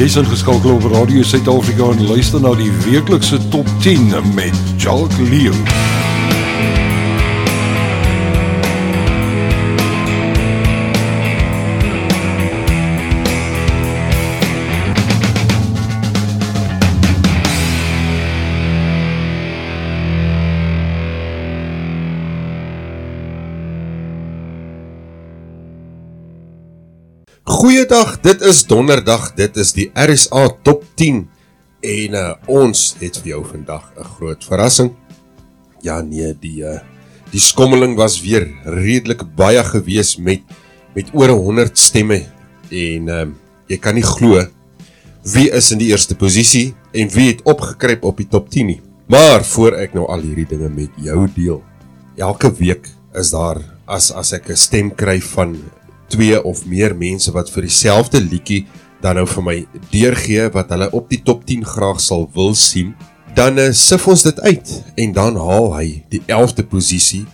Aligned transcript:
Jy's 0.00 0.14
ingeskakel 0.16 0.72
op 0.72 0.84
Radio 0.92 1.22
Suid-Afrika 1.22 1.90
en 1.90 2.06
luister 2.06 2.40
na 2.40 2.54
die 2.56 2.72
weeklikse 2.72 3.36
Top 3.48 3.68
10 3.84 4.14
met 4.34 4.56
Jacques 4.76 5.28
Leo. 5.28 5.99
Goeiedag, 27.60 28.14
dit 28.24 28.40
is 28.48 28.62
donderdag, 28.64 29.34
dit 29.36 29.56
is 29.60 29.74
die 29.76 29.90
RSA 29.92 30.46
Top 30.64 30.80
10 30.96 31.18
en 31.84 32.14
uh, 32.16 32.20
ons 32.48 32.84
het 33.02 33.18
vir 33.20 33.34
jou 33.34 33.40
vandag 33.44 33.82
'n 34.00 34.06
groot 34.14 34.44
verrassing. 34.48 34.88
Ja 35.84 36.00
nee, 36.00 36.32
die 36.40 36.64
uh, 36.64 36.78
die 37.28 37.40
skommeling 37.40 37.98
was 37.98 38.16
weer 38.24 38.46
redelik 38.64 39.26
baie 39.36 39.60
gewees 39.60 40.16
met 40.16 40.40
met 40.96 41.12
oor 41.12 41.28
100 41.28 41.76
stemme 41.76 42.22
en 42.72 43.08
um, 43.08 43.36
jy 43.68 43.76
kan 43.76 43.94
nie 43.94 44.08
glo 44.08 44.40
wie 45.28 45.50
is 45.52 45.68
in 45.70 45.84
die 45.84 45.90
eerste 45.92 46.16
posisie 46.16 46.72
en 46.96 47.12
wie 47.12 47.28
het 47.28 47.44
opgekruip 47.44 48.04
op 48.08 48.16
die 48.16 48.28
top 48.28 48.48
10 48.48 48.66
nie. 48.66 48.80
Maar 49.06 49.44
voor 49.44 49.76
ek 49.76 49.92
nou 49.92 50.08
al 50.08 50.24
hierdie 50.24 50.48
dinge 50.48 50.72
met 50.72 50.96
jou 50.96 51.28
deel. 51.36 51.60
Elke 52.16 52.56
week 52.56 52.88
is 53.12 53.36
daar 53.36 53.60
as 53.84 54.08
as 54.16 54.32
ek 54.32 54.48
'n 54.48 54.56
stem 54.56 54.90
kry 54.96 55.20
van 55.20 55.60
twee 56.10 56.38
of 56.44 56.64
meer 56.66 56.94
mense 56.96 57.32
wat 57.34 57.50
vir 57.54 57.66
dieselfde 57.68 58.20
liedjie 58.20 58.64
dan 59.00 59.16
nou 59.16 59.26
vir 59.28 59.44
my 59.46 59.56
deurgee 59.92 60.48
wat 60.54 60.72
hulle 60.74 60.90
op 60.96 61.08
die 61.12 61.22
top 61.24 61.46
10 61.48 61.64
graag 61.64 62.00
sal 62.04 62.26
wil 62.34 62.54
sien, 62.58 62.92
dan 63.36 63.58
uh, 63.62 63.70
sif 63.76 64.06
ons 64.10 64.24
dit 64.26 64.40
uit 64.44 64.72
en 65.04 65.12
dan 65.16 65.38
haal 65.40 65.70
hy 65.78 65.86
die 66.12 66.22
11de 66.26 66.66
posisie 66.68 67.24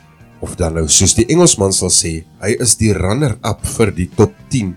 of 0.45 0.55
dan 0.61 0.77
nou 0.77 0.85
soos 0.93 1.17
die 1.17 1.27
Engelsman 1.33 1.73
sal 1.75 1.91
sê, 1.91 2.21
hy 2.43 2.53
is 2.63 2.77
die 2.79 2.93
runner-up 2.95 3.65
vir 3.77 3.95
die 3.97 4.11
top 4.19 4.35
10 4.53 4.75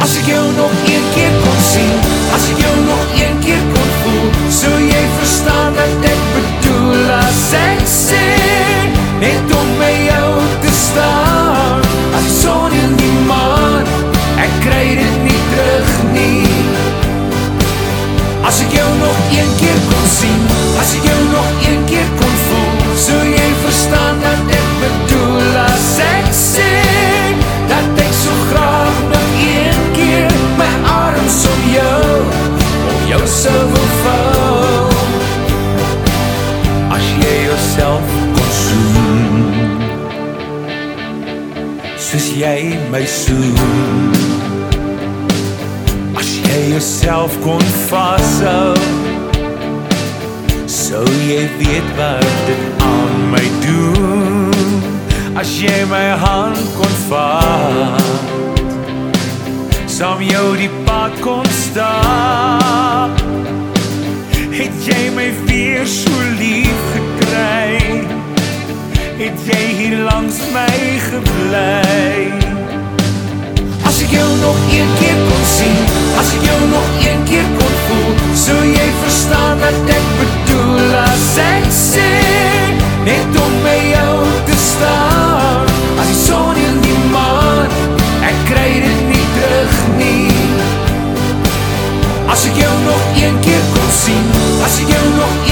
As 0.01 0.17
ek 0.17 0.31
jou 0.33 0.45
nog 0.57 0.73
een 0.89 1.11
keer 1.13 1.35
kon 1.45 1.61
sien 1.61 2.16
Jou 2.63 2.75
nog 2.85 3.05
een 3.21 3.39
keer 3.45 3.63
kon 3.73 3.89
voel. 4.01 4.29
So 4.59 4.69
jy 4.79 5.03
verstaan 5.19 5.75
wat 5.77 6.09
ek 6.13 6.23
bedoel 6.35 7.11
As 7.19 7.43
ek 7.57 7.83
sê 7.85 8.25
Net 9.19 9.55
om 9.59 9.69
by 9.79 9.93
jou 10.07 10.29
te 10.61 10.71
staan. 10.71 11.81
As 12.17 12.41
son 12.41 12.71
in 12.71 12.95
die 12.97 13.17
maan 13.27 13.85
Ek 14.41 14.53
kry 14.63 14.85
dit 14.99 15.17
nie 15.25 15.41
terug 15.51 15.91
nie 16.13 16.45
As 18.47 18.61
ek 18.63 18.77
jou 18.77 18.87
nog 19.01 19.17
een 19.33 19.49
keer 19.59 19.81
kon 19.89 20.07
sien 20.13 20.45
As 20.81 20.93
ek 20.97 21.09
jou 21.09 21.19
nog 21.33 21.49
een 21.67 21.83
keer 21.89 22.09
kon 22.21 22.37
voel 22.45 22.95
So 23.07 23.17
jy 23.27 23.49
verstaan 23.65 24.23
wat 24.23 24.55
ek 24.61 24.71
bedoel 24.83 25.59
As 25.65 25.91
ek 26.07 26.31
sê 26.31 27.06
Soos 42.17 42.33
jy 42.33 42.73
my 42.89 43.03
soen. 43.05 44.15
As 46.17 46.29
jy 46.41 46.71
jouself 46.71 47.35
kon 47.43 47.61
vashou 47.91 48.73
So 50.65 51.03
jy 51.27 51.43
weet 51.59 51.91
wat 51.99 52.25
dit 52.49 52.81
aan 52.81 53.29
my 53.35 53.45
doen. 53.61 54.81
As 55.37 55.61
jy 55.61 55.85
my 55.93 56.17
hand 56.17 56.57
kon 56.79 56.97
vat 57.05 58.01
Saam 59.85 60.25
jou 60.25 60.57
die 60.57 60.73
pad 60.89 61.21
kon 61.21 61.45
stap 61.53 63.13
Het 64.57 64.73
jy 64.89 65.01
my 65.13 65.29
weer 65.45 65.85
so 65.85 66.29
lief 66.41 66.85
gekry 66.97 68.16
Het 69.17 69.39
jy 69.49 69.61
hier 69.73 69.97
langs 70.05 70.35
my 70.53 70.73
geblei 71.01 72.29
As 73.89 73.97
ek 74.05 74.11
jou 74.13 74.27
nog 74.43 74.59
een 74.69 74.91
keer 74.99 75.17
kon 75.25 75.47
sien 75.49 75.79
As 76.21 76.29
ek 76.35 76.43
jou 76.45 76.57
nog 76.69 76.91
een 77.01 77.23
keer 77.25 77.47
kon 77.57 77.73
voel 77.87 78.13
So 78.37 78.53
jy 78.61 78.85
verstaan 78.99 79.57
wat 79.63 79.89
ek 79.95 80.05
bedoel. 80.19 80.93
As 81.01 81.25
ek 81.41 81.65
sê 81.73 82.05
Net 83.09 83.41
om 83.41 83.57
by 83.65 83.79
jou 83.89 84.13
te 84.51 84.59
staan 84.67 85.65
As 85.97 86.13
die 86.13 86.19
son 86.21 86.61
in 86.61 86.77
die 86.85 87.01
maan 87.09 87.73
Ek 88.21 88.37
kry 88.51 88.69
dit 88.85 89.03
nie 89.09 89.25
terug 89.33 89.77
nie. 89.97 90.29
As 92.29 92.45
ek 92.45 92.61
jou 92.61 92.73
nog 92.85 93.13
een 93.17 93.41
keer 93.41 93.69
kon 93.73 93.93
sien 94.03 94.33
As 94.61 94.77
ek 94.85 94.93
jou 94.93 95.05
nog 95.17 95.46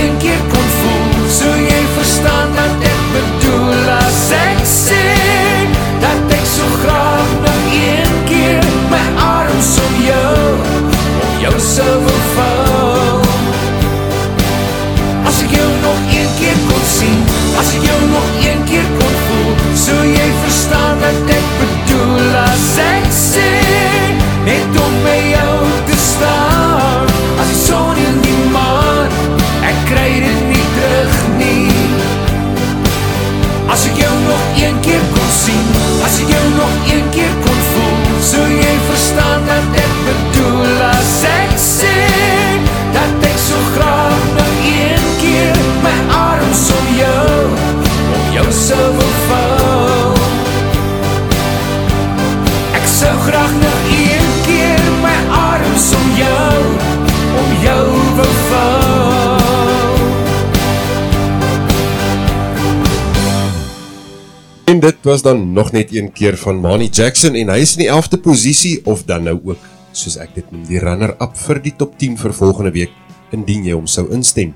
dit 64.86 64.98
was 65.02 65.24
dan 65.26 65.54
nog 65.54 65.72
net 65.74 65.94
een 65.94 66.12
keer 66.14 66.38
van 66.38 66.60
Manny 66.62 66.90
Jackson 66.92 67.36
en 67.36 67.50
hy 67.50 67.58
is 67.64 67.76
in 67.76 67.82
die 67.86 67.92
11de 67.92 68.18
posisie 68.22 68.82
of 68.86 69.04
dan 69.10 69.24
nou 69.26 69.40
ook 69.42 69.58
soos 69.96 70.18
ek 70.22 70.36
dit 70.36 70.52
noem 70.54 70.66
die 70.68 70.80
runner-up 70.84 71.38
vir 71.46 71.62
die 71.64 71.74
top 71.80 71.96
10 71.98 72.18
vir 72.22 72.34
volgende 72.38 72.72
week 72.76 72.92
indien 73.34 73.66
jy 73.66 73.74
hom 73.74 73.88
sou 73.90 74.06
instem. 74.14 74.54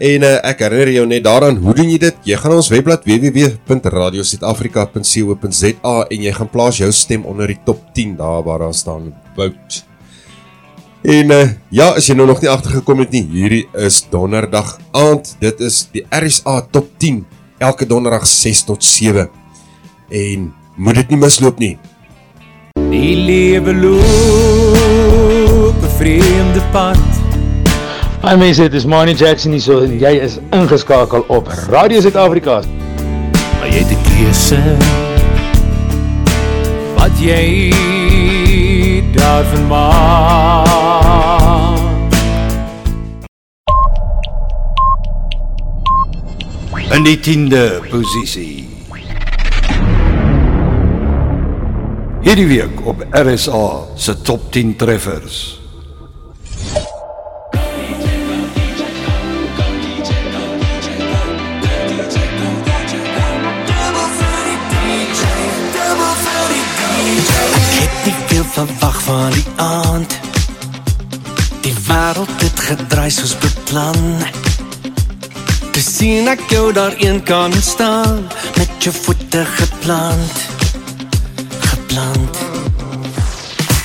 En 0.00 0.24
uh, 0.24 0.40
ek 0.48 0.60
herinner 0.64 0.88
jou 0.94 1.06
net 1.06 1.24
daaraan, 1.26 1.56
hoe 1.60 1.74
doen 1.76 1.90
jy 1.92 1.98
dit? 2.00 2.16
Jy 2.32 2.36
gaan 2.40 2.54
ons 2.56 2.70
webblad 2.72 3.04
www.radiosuidafrika.co.za 3.06 5.94
en 6.16 6.20
jy 6.26 6.32
gaan 6.38 6.50
plaas 6.50 6.80
jou 6.80 6.92
stem 6.96 7.26
onder 7.28 7.46
die 7.52 7.60
top 7.66 7.80
10 7.94 8.16
daar 8.18 8.42
waar 8.46 8.60
daar 8.64 8.74
staan 8.74 9.14
vote. 9.36 9.82
En 11.06 11.30
uh, 11.32 11.48
ja, 11.70 11.94
as 11.94 12.08
jy 12.08 12.14
nou 12.18 12.26
nog 12.28 12.42
nie 12.42 12.50
agtergekom 12.50 12.98
het 13.04 13.12
nie, 13.14 13.26
hierdie 13.30 13.66
is 13.86 13.96
donderdag 14.10 14.78
aand. 14.96 15.36
Dit 15.44 15.60
is 15.64 15.88
die 15.94 16.04
RSA 16.08 16.60
top 16.72 16.88
10 16.98 17.24
elke 17.60 17.86
donderdag 17.86 18.26
6 18.26 18.62
tot 18.62 18.84
7. 18.84 19.30
En 20.08 20.54
moet 20.74 20.94
dit 20.94 21.08
nie 21.08 21.18
misloop 21.18 21.58
nie. 21.58 21.78
Die 22.90 23.16
lewe 23.16 23.74
loop 23.74 25.82
'n 25.82 25.90
vreemde 25.98 26.62
pad. 26.72 26.98
Hi 28.22 28.36
mense, 28.36 28.62
dit 28.62 28.74
is 28.74 28.84
Manny 28.84 29.12
Jackson 29.12 29.52
hier 29.52 29.60
so 29.60 29.80
en 29.80 29.98
jy 29.98 30.12
is 30.24 30.38
ingeskakel 30.50 31.24
op 31.28 31.48
Radio 31.68 32.00
Suid-Afrika. 32.00 32.62
Maar 33.58 33.68
jy 33.68 33.84
het 33.84 33.90
'n 33.90 34.02
keuse. 34.08 34.60
Wat 36.96 37.12
jy 37.20 37.74
daarvan 39.12 39.66
maak. 39.66 40.89
In 46.90 47.02
die 47.02 47.18
10de 47.20 47.80
posisie. 47.90 48.68
Hierdie 52.20 52.46
week 52.46 52.86
op 52.86 53.06
RSA 53.10 53.64
se 53.94 54.20
top 54.22 54.52
10 54.52 54.76
treffers. 54.76 55.60
Verwag 68.50 69.02
van 69.02 69.30
die 69.30 69.46
aand 69.56 70.18
Die 71.60 71.74
wêreld 71.86 72.42
het 72.42 72.60
gedraai 72.60 73.10
soos 73.10 73.36
beplan 73.38 74.18
Te 75.80 75.86
sien 75.88 76.26
ek 76.28 76.42
jou 76.52 76.72
daar 76.76 76.92
een 76.98 77.22
kan 77.24 77.52
staan 77.52 78.26
Met 78.58 78.68
jou 78.84 78.92
voete 78.94 79.44
geplant 79.44 80.40
Geplant. 81.60 82.36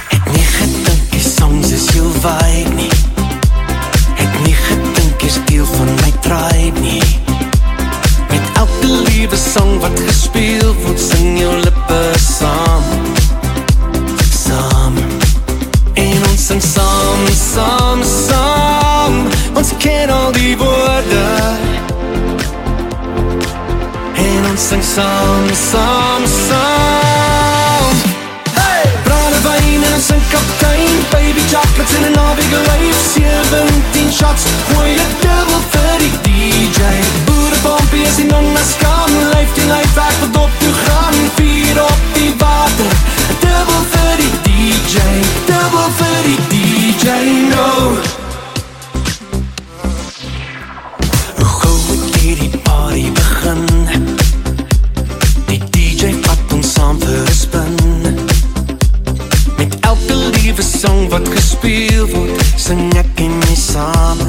Het 0.09 0.25
nie 0.33 0.43
gedink 0.55 1.05
die 1.13 1.21
songs 1.23 1.71
is 1.71 1.85
jou 1.95 2.09
vibe 2.17 2.73
nie. 2.75 2.91
Het 4.19 4.35
nie 4.43 4.57
gedink 4.65 5.23
is 5.23 5.39
deel 5.47 5.63
van 5.71 5.93
my 6.01 6.11
tribe 6.27 6.83
nie. 6.83 7.07
Met 8.33 8.59
elke 8.65 8.91
liewe 9.07 9.39
song 9.39 9.79
wat 9.79 9.95
gespeel 10.09 10.75
word 10.83 10.99
Sing 10.99 11.39
jou 11.39 11.55
lippe 11.63 12.01
saam 12.19 12.91
Saam. 14.41 14.99
En 15.93 16.27
ons 16.33 16.47
sing 16.51 16.59
saam, 16.73 17.23
saam, 17.39 18.03
saam. 18.03 19.21
Ons 19.55 19.71
ken 19.79 20.14
ons 24.55 24.67
sing 24.69 24.83
saam, 24.83 25.47
saam, 25.53 26.23
saam. 26.25 27.95
Hey! 28.55 28.87
Brandewijn 29.03 29.83
en 29.83 29.93
ons 29.97 30.05
sing 30.05 30.21
kaptein 30.31 30.95
Baby 31.11 31.43
chocolates 31.51 31.95
in 31.97 32.03
een 32.05 32.15
navigal 32.15 32.63
life 32.69 33.01
17 33.11 34.11
shots, 34.11 34.47
gooi 34.69 34.89
je 34.95 35.05
dubbel 35.25 35.61
vir 35.75 35.95
die 36.03 36.13
DJ 36.27 36.81
Boerenpompie 37.27 38.07
is 38.07 38.15
die 38.21 38.29
nonnas 38.31 38.73
kan 38.79 39.11
Leef 39.33 39.55
die 39.59 39.67
life 39.73 40.03
ek 40.07 40.19
wat 40.23 40.43
op 40.47 40.59
toe 40.63 40.75
gaan 40.83 41.23
Vier 41.39 41.81
op 41.83 42.11
die 42.15 42.33
water 42.39 42.99
Dubbel 43.43 43.81
vir 43.95 44.13
die 44.23 44.35
DJ 44.51 45.17
Dubbel 45.51 45.89
vir 45.99 46.21
die 46.29 46.39
DJ 46.53 47.25
No 47.51 48.24
song 60.85 61.09
wat 61.09 61.27
gespeel 61.29 62.05
word 62.13 62.41
Sing 62.57 62.93
ek 62.99 63.21
en 63.25 63.33
my 63.41 63.57
Saam 63.57 64.24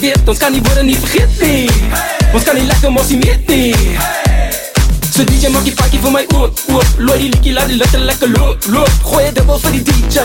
weet, 0.00 0.28
ons 0.28 0.38
kan 0.38 0.52
die 0.52 0.62
woorde 0.64 0.82
nie 0.82 0.96
vergeet 0.98 1.40
nie. 1.40 1.70
Ons 2.34 2.44
kan 2.44 2.56
nie 2.56 2.66
lekker 2.68 2.92
mos 2.94 3.08
nie 3.12 3.20
meet 3.20 3.50
So 5.10 5.24
DJ 5.26 5.50
maak 5.52 5.66
die 5.66 5.74
pakkie 5.76 5.98
vir 6.00 6.12
my 6.14 6.22
oop, 6.38 6.60
oop. 6.72 6.92
Looi 7.02 7.18
die 7.18 7.30
liedjie, 7.34 7.52
laat 7.52 7.68
die 7.68 7.76
litte 7.76 7.98
lekker 8.00 8.30
loop, 8.32 8.68
loop. 8.72 8.92
Gooi 9.04 9.26
een 9.26 9.34
dubbel 9.36 9.58
vir 9.60 9.74
die 9.76 9.82
DJ 9.84 10.24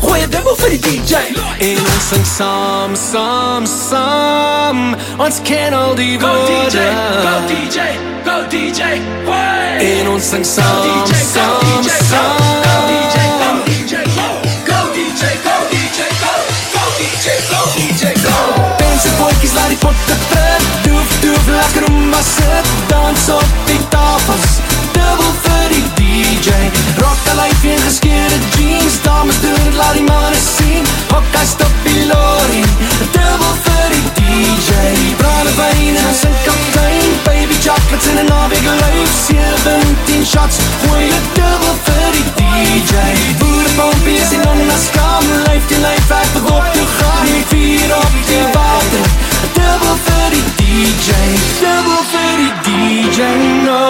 Gooi 0.00 0.16
een 0.22 0.32
dubbel 0.32 0.56
vir 0.58 0.74
die 0.74 0.80
DJ 0.86 1.20
En 1.68 1.84
ons 1.84 2.08
sing 2.08 2.26
saam, 2.26 2.96
saam, 2.98 3.68
saam. 3.70 4.82
Ons 5.20 5.38
ken 5.46 5.76
al 5.76 5.94
die 6.00 6.16
Go 6.18 6.34
DJ, 7.46 7.86
go 8.26 8.42
DJ, 8.50 8.98
way 9.28 9.86
En 9.92 10.14
ons 10.16 10.34
sing 10.34 10.46
saam, 10.56 11.06
saam, 11.30 11.90
saam 12.10 13.19
die 19.70 19.78
potte 19.78 20.16
prit 20.28 20.62
Doef, 20.84 21.10
doef, 21.20 21.46
lekker 21.46 21.84
om 21.92 22.08
maar 22.08 22.26
sit. 22.36 22.66
Dans 22.88 23.28
op 23.28 23.50
die 23.66 23.80
tafels. 23.88 24.58
Dubbel 24.96 25.32
vir 25.44 25.66
die 25.74 25.84
DJ 25.98 26.48
Rock 27.02 27.28
a 27.30 27.34
life 27.42 27.66
in 27.68 27.78
geskeerde 27.86 28.38
jeans. 28.56 28.96
Dames 29.02 29.40
doen 29.40 29.58
het, 29.64 29.74
laat 29.74 29.94
die 29.98 30.06
mannen 30.08 30.42
sien 30.56 30.84
Hokka 31.12 31.44
stop 31.52 31.74
die 31.86 32.06
lorry. 32.10 32.62
Dubbel 33.14 33.54
vir 33.66 33.88
die 33.94 34.04
DJ 34.18 34.72
Brandewijn 35.22 35.94
en 36.00 36.10
ons 36.10 36.24
een 36.26 36.36
kaptein 36.46 37.08
Baby 37.28 37.56
chocolates 37.62 38.10
in 38.10 38.18
een 38.18 38.30
navigal 38.32 38.78
life 38.82 39.16
17 39.28 40.26
shots. 40.26 40.62
Gooi 40.82 41.04
je 41.04 41.20
dubbel 41.38 41.74
vir 41.86 42.10
die 42.18 42.28
DJ 42.42 42.94
Boerenpompie 43.38 44.18
is 44.18 44.34
die 44.34 44.42
nonnas 44.44 44.86
kam 44.96 45.24
Leef 45.46 45.66
die 45.70 45.82
life 45.86 46.14
ek 46.22 46.38
wat 46.48 46.56
op 46.58 46.72
toe 46.78 46.88
gaan 46.98 47.34
Vier 47.54 47.98
op 48.02 48.22
die 48.26 48.46
water. 48.54 49.04
die 49.06 49.29
DJ 50.80 51.14
vir 52.08 52.38
die 52.40 52.52
DJ 52.64 53.24
No 53.66 53.80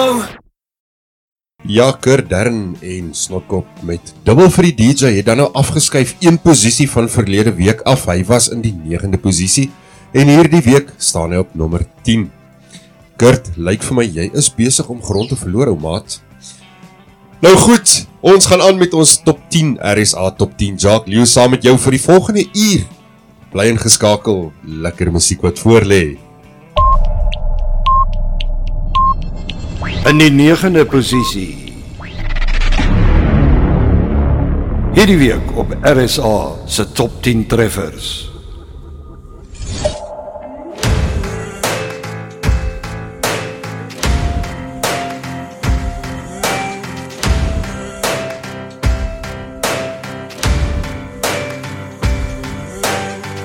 Ja, 1.63 1.85
Kurdern 1.95 2.73
en 2.83 3.13
Snotkop 3.15 3.67
met 3.87 4.09
dubbel 4.27 4.49
vir 4.51 4.65
die 4.67 4.73
DJ 4.89 5.13
het 5.15 5.29
dan 5.29 5.39
nou 5.39 5.45
afgeskuif 5.55 6.17
een 6.19 6.35
posisie 6.43 6.89
van 6.91 7.07
verlede 7.07 7.53
week 7.55 7.79
af. 7.87 8.09
Hy 8.11 8.25
was 8.27 8.49
in 8.51 8.59
die 8.65 8.73
9de 8.75 9.21
posisie 9.23 9.69
en 10.11 10.27
hierdie 10.33 10.59
week 10.65 10.89
staan 10.97 11.31
hy 11.31 11.39
op 11.45 11.53
nommer 11.55 11.85
10. 12.03 12.25
Kurt, 13.15 13.47
lyk 13.55 13.87
vir 13.87 13.97
my 14.01 14.05
jy 14.09 14.25
is 14.41 14.49
besig 14.57 14.89
om 14.91 14.99
grond 14.99 15.31
te 15.31 15.37
verloor, 15.39 15.71
ou 15.71 15.77
maat. 15.79 16.17
Nou 17.39 17.53
goed, 17.69 17.93
ons 18.19 18.49
gaan 18.51 18.65
aan 18.65 18.81
met 18.81 18.97
ons 18.99 19.13
top 19.23 19.39
10 19.53 19.77
RSA 19.93 20.25
top 20.41 20.59
10. 20.59 20.75
Jacques 20.75 21.07
Leo 21.07 21.23
saam 21.23 21.55
met 21.55 21.63
jou 21.63 21.77
vir 21.85 21.95
die 21.95 22.03
volgende 22.03 22.45
uur. 22.51 22.83
Bly 23.55 23.69
ingeskakel. 23.77 24.49
Lekker 24.83 25.13
musiek 25.15 25.47
wat 25.47 25.63
voorlê. 25.63 26.19
In 29.81 30.17
die 30.17 30.29
9de 30.29 30.85
posisie. 30.85 31.73
Hierdie 34.93 35.17
week 35.17 35.57
op 35.57 35.73
RSA 35.81 36.51
se 36.65 36.91
top 36.91 37.11
10 37.21 37.47
treffers. 37.47 38.29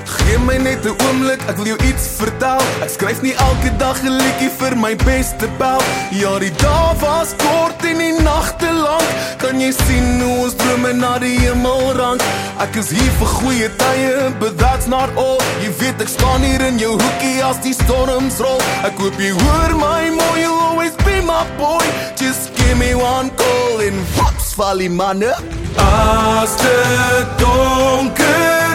Gee 0.05 0.37
my 0.45 0.57
net 0.57 0.85
'n 0.85 0.93
oomblik, 1.07 1.41
ek 1.49 1.55
wil 1.55 1.65
jou 1.65 1.79
iets 1.89 2.07
vertel. 2.17 2.56
Skryf 2.97 3.19
nie 3.21 3.35
elke 3.37 3.69
dag 3.77 3.97
'n 4.01 4.09
liedjie 4.09 4.49
vir 4.59 4.75
my 4.75 4.95
beste 4.95 5.47
pel. 5.59 5.81
Ja, 6.11 6.39
die 6.39 6.51
dae 6.51 6.95
was 7.01 7.29
kort 7.37 7.85
en 7.85 7.97
die 7.97 8.21
nagte 8.21 8.71
lank. 8.73 9.09
Kan 9.37 9.59
jy 9.61 9.71
sien 9.71 10.21
hoe 10.21 10.37
ons 10.45 10.55
drome 10.55 10.93
na 10.93 11.19
die 11.19 11.37
hemel 11.39 11.93
rank? 11.93 12.23
Ek 12.59 12.75
is 12.75 12.89
hier 12.89 13.11
vir 13.19 13.27
goeie 13.27 13.69
tye, 13.77 14.33
but 14.39 14.57
that's 14.57 14.87
not 14.87 15.09
all. 15.15 15.37
Jy 15.61 15.69
weet 15.79 16.01
ek 16.01 16.07
staan 16.07 16.41
hier 16.41 16.61
in 16.61 16.79
jou 16.79 16.97
hoekie 16.97 17.43
as 17.49 17.61
die 17.61 17.73
storms 17.73 18.39
rol. 18.39 18.61
Ek 18.83 18.97
hoop 18.97 19.19
jy 19.19 19.29
hoor 19.29 19.77
my 19.77 20.09
mooi, 20.09 20.39
you'll 20.41 20.61
always 20.69 20.95
be 21.05 21.21
my 21.21 21.45
boy. 21.61 21.85
Just 22.15 22.49
give 22.57 22.77
me 22.77 22.95
one 22.95 23.29
call 23.37 23.79
and 23.79 24.01
whoops, 24.15 24.55
val 24.57 24.77
die 24.77 24.89
manne. 24.89 25.37
As 25.77 26.57
dit 26.65 27.27
donker 27.37 28.66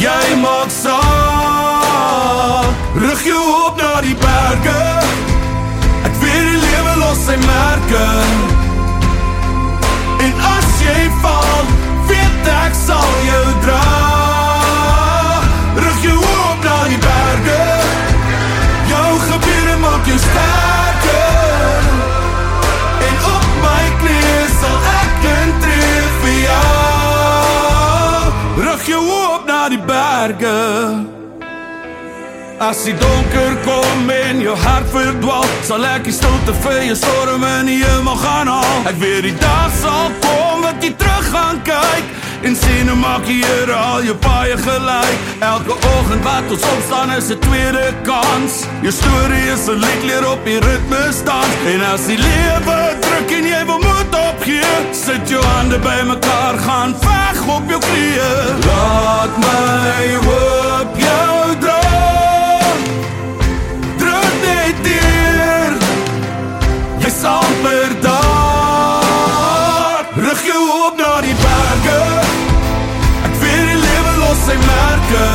Jy 0.00 0.36
maak 0.40 0.70
saak. 0.72 0.90
Rig 2.96 3.24
jou 3.24 3.66
op 3.66 3.76
na 3.76 4.00
die 4.00 4.16
berge. 4.16 4.80
Ek 6.08 6.14
weet 6.22 6.46
die 6.48 6.60
lewe 6.62 6.94
los 7.02 7.20
sy 7.26 7.36
merke. 7.44 8.06
En 10.24 10.32
as 10.54 10.68
jy 10.80 11.00
val 11.20 11.64
Weet 12.08 12.48
ek 12.48 12.74
sal 12.74 13.10
jou 13.26 13.46
dra. 13.66 13.84
Rig 15.84 16.00
jou 16.08 16.16
op 16.16 16.58
na 16.64 16.78
die 16.88 17.02
berge. 17.04 17.60
Jou 18.94 19.10
gebeure 19.28 19.76
maak 19.84 20.04
jou 20.08 20.18
sterker 20.24 20.59
As 32.60 32.82
die 32.84 32.92
donker 32.92 33.54
kom 33.64 34.10
en 34.12 34.40
jou 34.44 34.52
hart 34.52 34.88
verdwaal 34.92 35.46
Sal 35.64 35.84
ek 35.88 36.04
die 36.04 36.12
stilte 36.12 36.52
vir 36.60 36.82
jou 36.90 36.96
storm 37.00 37.46
in 37.48 37.70
die 37.70 37.78
hemel 37.80 38.18
gaan 38.20 38.50
haal 38.52 38.88
Ek 38.90 38.98
weet 39.00 39.24
die 39.30 39.36
dag 39.40 39.70
sal 39.80 40.10
kom 40.20 40.66
wat 40.66 40.84
jy 40.84 40.90
terug 41.00 41.30
gaan 41.32 41.62
kyk 41.64 42.18
En 42.44 42.56
sien 42.56 42.88
hoe 42.88 42.98
maak 43.00 43.24
die 43.28 43.38
Heere 43.44 43.74
al 43.76 44.04
jou 44.06 44.14
paie 44.16 44.54
gelijk. 44.56 45.16
Elke 45.44 45.74
oggend 45.76 46.22
wat 46.24 46.46
ons 46.48 46.62
opstaan 46.70 47.12
is 47.12 47.28
'n 47.28 47.38
tweede 47.38 47.92
kans. 48.02 48.64
Jou 48.80 48.92
storie 48.92 49.52
is 49.52 49.68
'n 49.68 49.76
lied 49.84 50.02
leer 50.08 50.24
op 50.30 50.40
die 50.44 50.58
ritme 50.58 51.02
staan. 51.12 51.50
En 51.66 51.84
as 51.92 52.06
die 52.06 52.16
lewe 52.16 52.96
druk 53.04 53.30
en 53.38 53.44
jy 53.46 53.62
wil 53.66 53.78
moed 53.78 54.14
opgee 54.30 54.72
Sit 54.92 55.28
jou 55.28 55.44
hande 55.44 55.78
by 55.78 56.00
mekaar, 56.12 56.58
gaan 56.66 56.96
veg 57.00 57.38
op 57.56 57.64
jou 57.68 57.80
knieë 57.80 58.32
Laat 58.66 59.34
my 59.44 60.04
hoop 60.26 60.96
jou 60.96 61.56
dra 61.60 61.69
Sal 67.20 67.32
amper 67.32 68.00
daar. 68.00 69.04
Rig 70.14 70.46
jou 70.46 70.86
op 70.86 70.96
na 70.96 71.20
die 71.20 71.34
berge. 71.34 72.00
Ek 73.26 73.34
weet 73.42 73.66
die 73.68 73.80
lewe 73.84 74.12
los 74.22 74.40
sy 74.46 74.56
merke. 74.64 75.28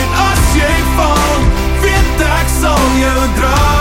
En 0.00 0.08
as 0.30 0.42
jy 0.54 0.74
val 0.96 1.38
Weet 1.82 2.20
ek 2.30 2.48
sal 2.60 2.84
jou 3.00 3.22
dra 3.40 3.73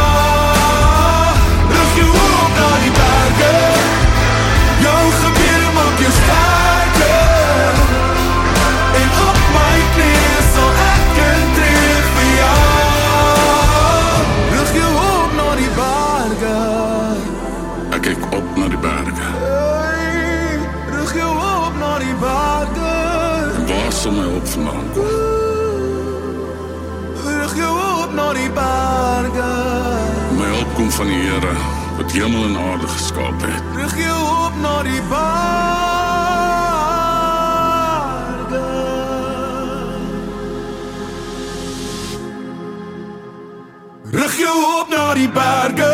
Here 31.34 31.56
wat 31.98 32.12
hemel 32.12 32.44
en 32.44 32.58
aarde 32.58 32.88
geskaap 32.88 33.42
het. 33.42 33.62
Rig 33.76 33.98
jou 33.98 34.22
op 34.46 34.54
na 34.62 34.82
die 34.84 35.02
berge 35.10 35.82
Rig 44.12 44.38
jou 44.38 44.82
op 44.82 44.90
na 44.90 45.14
die 45.14 45.30
berge. 45.30 45.94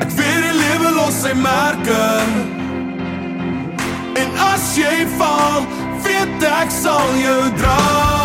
Ek 0.00 0.10
weet 0.16 0.42
die 0.48 0.56
lewe 0.62 0.94
los 0.96 1.20
sy 1.20 1.34
merke. 1.36 2.04
En 4.16 4.28
as 4.48 4.72
jy 4.80 5.04
val, 5.20 5.68
weet 6.08 6.52
ek 6.56 6.72
sal 6.72 7.18
jou 7.20 7.40
dra 7.60 8.15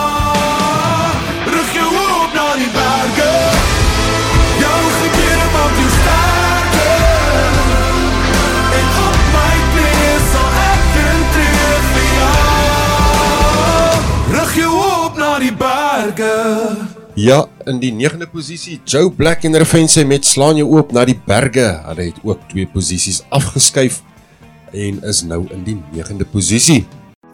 Ja, 17.22 17.44
in 17.70 17.78
die 17.78 17.92
9de 17.94 18.26
posisie 18.32 18.80
Joe 18.90 19.12
Black 19.14 19.44
en 19.46 19.54
Revense 19.62 20.02
met 20.10 20.26
slaan 20.26 20.58
jou 20.58 20.66
oop 20.74 20.90
na 20.96 21.04
die 21.06 21.18
berge. 21.28 21.68
Hulle 21.86 22.08
het 22.08 22.18
ook 22.26 22.48
twee 22.50 22.66
posisies 22.66 23.20
afgeskuif 23.30 24.00
en 24.74 24.98
is 25.06 25.22
nou 25.30 25.44
in 25.54 25.62
die 25.68 25.78
9de 25.94 26.26
posisie. 26.32 26.80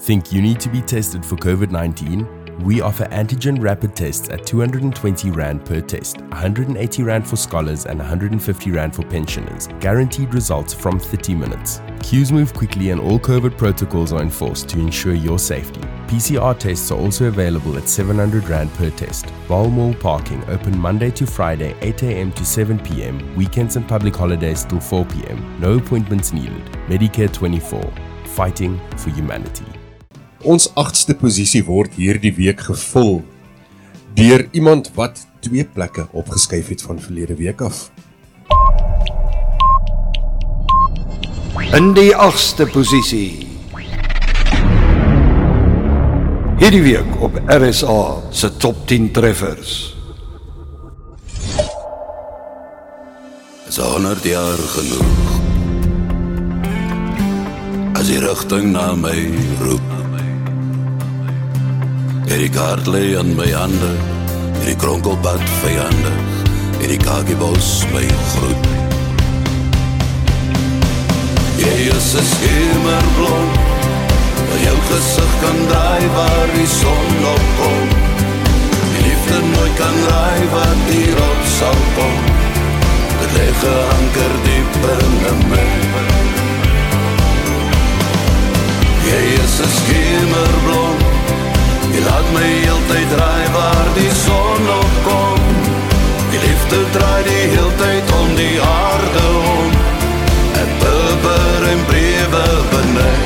Think 0.03 0.33
you 0.33 0.43
need 0.43 0.59
to 0.59 0.73
be 0.73 0.83
tested 0.83 1.23
for 1.23 1.39
COVID 1.39 1.71
19? 1.71 2.25
We 2.61 2.81
offer 2.81 3.05
antigen 3.05 3.61
rapid 3.61 3.95
tests 3.95 4.29
at 4.29 4.47
220 4.47 5.29
Rand 5.29 5.63
per 5.63 5.79
test, 5.79 6.17
180 6.21 7.03
Rand 7.03 7.27
for 7.27 7.35
scholars, 7.35 7.85
and 7.85 7.99
150 7.99 8.71
Rand 8.71 8.95
for 8.95 9.03
pensioners. 9.03 9.67
Guaranteed 9.79 10.33
results 10.33 10.73
from 10.73 10.99
30 10.99 11.35
minutes. 11.35 11.81
Queues 12.01 12.31
move 12.31 12.55
quickly, 12.55 12.89
and 12.89 12.99
all 12.99 13.19
COVID 13.19 13.57
protocols 13.59 14.11
are 14.11 14.23
enforced 14.23 14.67
to 14.69 14.79
ensure 14.79 15.13
your 15.13 15.37
safety. 15.37 15.81
PCR 16.07 16.57
tests 16.57 16.89
are 16.89 16.97
also 16.97 17.25
available 17.25 17.77
at 17.77 17.87
700 17.87 18.49
Rand 18.49 18.73
per 18.73 18.89
test. 18.89 19.25
Balmall 19.47 19.97
parking 19.99 20.43
open 20.49 20.75
Monday 20.79 21.11
to 21.11 21.27
Friday, 21.27 21.75
8 21.81 22.03
a.m. 22.03 22.31
to 22.31 22.43
7 22.43 22.79
p.m., 22.79 23.35
weekends 23.35 23.75
and 23.75 23.87
public 23.87 24.15
holidays 24.15 24.65
till 24.65 24.79
4 24.79 25.05
p.m. 25.05 25.59
No 25.59 25.77
appointments 25.77 26.33
needed. 26.33 26.65
Medicare 26.87 27.31
24. 27.31 27.93
Fighting 28.25 28.79
for 28.97 29.11
humanity. 29.11 29.76
Ons 30.45 30.67
8ste 30.77 31.15
posisie 31.17 31.63
word 31.65 31.95
hierdie 31.97 32.33
week 32.37 32.59
gevul 32.67 33.23
deur 34.17 34.43
iemand 34.53 34.91
wat 34.93 35.23
twee 35.41 35.65
plekke 35.65 36.05
opgeskuif 36.13 36.69
het 36.69 36.81
van 36.85 36.99
verlede 37.01 37.35
week 37.39 37.61
af. 37.61 37.89
In 41.73 41.93
die 41.97 42.13
8ste 42.13 42.69
posisie. 42.69 43.47
Hierdie 46.61 46.83
week 46.85 47.21
op 47.21 47.41
RSA 47.49 47.99
se 48.29 48.53
top 48.57 48.85
10 48.85 49.11
treffers. 49.11 49.95
Is 53.67 53.77
100 53.77 54.23
jaar 54.23 54.57
genoeg. 54.77 55.21
As 57.97 58.05
die 58.05 58.21
rigting 58.21 58.71
na 58.77 58.93
my 58.95 59.17
roep. 59.65 60.06
Het 62.27 62.39
die 62.43 62.49
kaart 62.51 62.87
lê 62.91 63.15
aan 63.15 63.29
my 63.37 63.47
hande 63.55 63.91
hierdie 64.57 64.75
kronkelpad 64.81 65.43
vyandig, 65.61 66.17
hierdie 66.81 66.99
kakiebos 66.99 67.85
my 67.93 68.03
groet. 68.33 68.65
Jy 71.61 71.75
is 71.95 72.09
'n 72.19 72.25
skemerblom, 72.33 73.47
waar 74.47 74.61
jou 74.67 74.77
gesig 74.89 75.31
kan 75.43 75.59
draai 75.71 76.05
waar 76.17 76.47
die 76.57 76.67
son 76.81 77.09
opkom. 77.35 77.87
Die 78.91 79.01
liefde 79.07 79.39
nooit 79.53 79.75
kan 79.79 79.97
raai 80.09 80.43
wat 80.55 80.81
hierop 80.91 81.41
sal 81.57 81.79
kom. 81.95 82.17
Dit 83.19 83.31
lê 83.37 83.47
geanker 83.61 84.33
diep 84.45 84.73
in 84.95 85.39
my. 85.51 85.67
Jy 89.07 89.23
is 89.43 89.55
'n 89.63 89.71
skemerblom, 89.79 91.16
jy 91.93 92.01
laat 92.03 92.27
my 92.33 92.47
heeltyd 92.63 93.09
draai 93.13 93.45
waar 93.55 93.89
die 93.95 94.11
son 94.25 94.69
opkom. 94.75 95.41
Die 96.31 96.39
liefde 96.43 96.79
draai 96.95 97.23
die 97.27 97.45
heeltyd 97.53 98.11
om 98.19 98.35
die 98.35 98.57
aarde 98.61 99.25
om. 99.53 99.71
Ek 100.61 100.71
bibber 100.81 101.67
en 101.71 101.81
brewe 101.89 102.45
benei. 102.73 103.17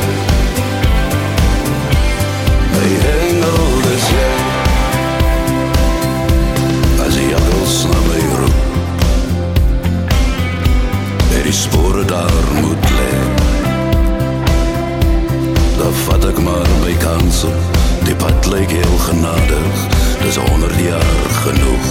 My 2.76 2.92
engel 3.16 3.90
is 3.96 4.08
jy. 4.16 4.32
As 7.08 7.18
die 7.18 7.28
jakkels 7.34 7.78
na 7.92 8.00
my 8.08 8.24
roep. 8.38 8.64
Er 11.40 11.44
die 11.50 11.58
spore 11.64 12.06
daar 12.06 12.50
moet 12.62 12.90
lê. 12.98 13.14
Dan 15.82 16.02
vat 16.06 16.34
ek 16.34 16.44
maar 16.46 16.76
my 16.86 16.98
kans 17.02 17.46
op. 17.50 17.81
Die 18.12 18.20
pad 18.20 18.46
lyk 18.52 18.72
heel 18.72 18.98
genadig. 18.98 19.76
Dis 20.20 20.36
100 20.36 20.80
jaar 20.84 21.28
genoeg. 21.44 21.86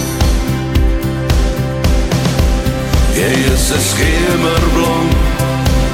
Jy 3.17 3.31
is 3.53 3.65
'n 3.77 3.81
skemerblom 3.89 5.07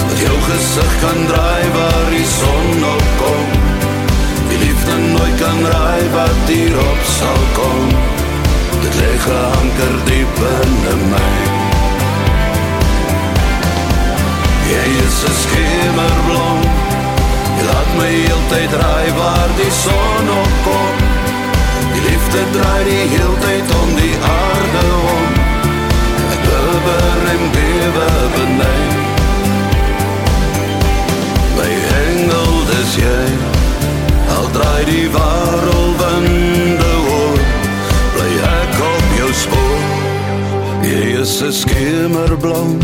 wat 0.08 0.20
jou 0.26 0.38
gesig 0.50 0.92
kan 1.04 1.20
draai 1.32 1.66
waar 1.78 2.08
die 2.10 2.28
son 2.40 2.84
opkom. 2.96 3.48
Die 4.50 4.60
liefde 4.66 4.96
nooit 5.16 5.38
kan 5.44 5.60
raai 5.72 6.04
wat 6.18 6.44
hierop 6.48 7.02
sal 7.20 7.42
kom. 7.60 7.88
Dit 8.84 8.96
lê 9.00 9.14
geanker 9.28 9.96
diep 10.06 10.38
in 10.60 11.10
my. 11.10 11.57
Draai 18.72 19.10
waar 19.20 19.50
die 19.56 19.72
son 19.72 20.30
opkom. 20.42 20.96
Die 21.94 22.02
liefde 22.10 22.42
draai 22.56 22.84
die 22.84 23.06
heeltyd 23.14 23.74
om 23.82 23.90
die 23.96 24.16
aarde 24.32 24.86
om. 25.16 25.30
Ek 26.34 26.42
bibber 26.48 27.22
en 27.34 27.44
bewe 27.56 28.10
benei. 28.36 28.88
My 31.58 31.72
engel 32.02 32.58
dis 32.72 32.98
jy. 33.02 33.28
Al 34.38 34.50
draai 34.58 34.84
die 34.90 35.08
wêreldwinde 35.16 36.92
oor. 37.14 37.40
Bly 38.16 38.32
ek 38.52 38.82
op 38.92 39.16
jou 39.22 39.32
spoor. 39.44 39.86
Jy 40.88 41.08
is 41.22 41.42
'n 41.42 41.52
skemerblom 41.52 42.78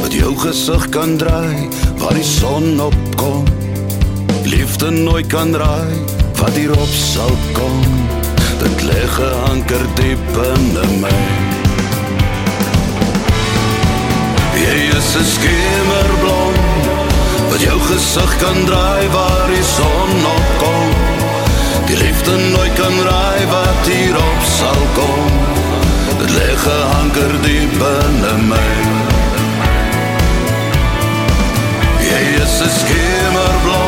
wat 0.00 0.12
jou 0.12 0.32
gesig 0.36 0.88
kan 0.88 1.16
draai 1.16 1.68
waar 1.98 2.14
die 2.14 2.30
son 2.38 2.80
opkom. 2.80 3.55
Liefde 4.46 4.90
nooit 4.90 5.26
kan 5.26 5.54
raai 5.56 5.94
wat 6.38 6.54
hierop 6.54 6.92
sal 6.94 7.32
kom. 7.52 7.80
Dit 8.60 8.82
lê 8.86 9.00
geanker 9.10 9.82
diep 9.98 10.36
in 10.42 11.00
my. 11.02 11.14
Jy 14.54 14.76
is 14.98 15.08
'n 15.18 15.26
skemerblom 15.34 16.54
wat 17.50 17.60
jou 17.60 17.78
gesig 17.90 18.32
kan 18.42 18.58
draai 18.68 19.06
waar 19.16 19.46
die 19.54 19.66
son 19.76 20.12
opkom. 20.36 20.88
Die 21.86 21.98
liefde 22.04 22.36
nooit 22.54 22.74
kan 22.80 22.96
raai 23.08 23.44
wat 23.54 23.82
hierop 23.90 24.42
sal 24.58 24.82
kom. 24.98 25.26
Dit 26.20 26.30
lê 26.38 26.50
geanker 26.66 27.32
diep 27.42 27.80
in 28.02 28.48
my. 28.52 28.70
Jy 32.10 32.22
is 32.44 32.60
'n 32.62 32.70
skemerblom. 32.80 33.85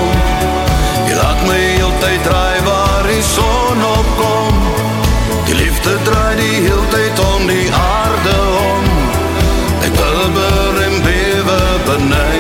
Jy 2.08 2.14
laat 2.14 2.24
my 2.24 2.24
heeltyd 2.24 2.24
draai 2.24 2.60
waar 2.64 3.06
die 3.06 3.22
son 3.22 3.82
opkom. 3.84 4.54
Die 5.44 5.54
liefde 5.54 5.96
draai 6.04 6.36
die 6.36 6.60
heeltyd 6.64 7.18
om 7.20 7.46
die 7.46 7.68
aarde 7.72 8.36
om. 8.60 8.84
Ek 9.84 9.92
bibber 9.92 10.78
en 10.86 10.96
bewe 11.04 11.60
benei. 11.84 12.38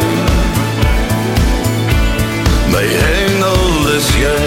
My 2.72 2.86
engel 3.10 3.92
is 3.96 4.08
jy. 4.16 4.40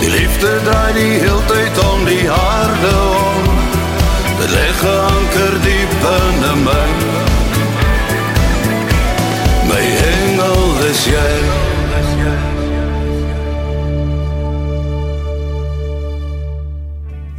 Die 0.00 0.10
liefde 0.18 0.52
draai 0.66 0.92
die 0.98 1.14
heeltyd 1.22 1.82
om 1.86 2.04
die 2.10 2.26
aarde 2.26 2.94
om. 3.22 3.50
Dit 4.42 4.50
lê 4.50 4.68
geanker 4.82 5.58
diep 5.62 5.98
in 6.18 6.64
my. 6.66 6.70
My 6.72 7.11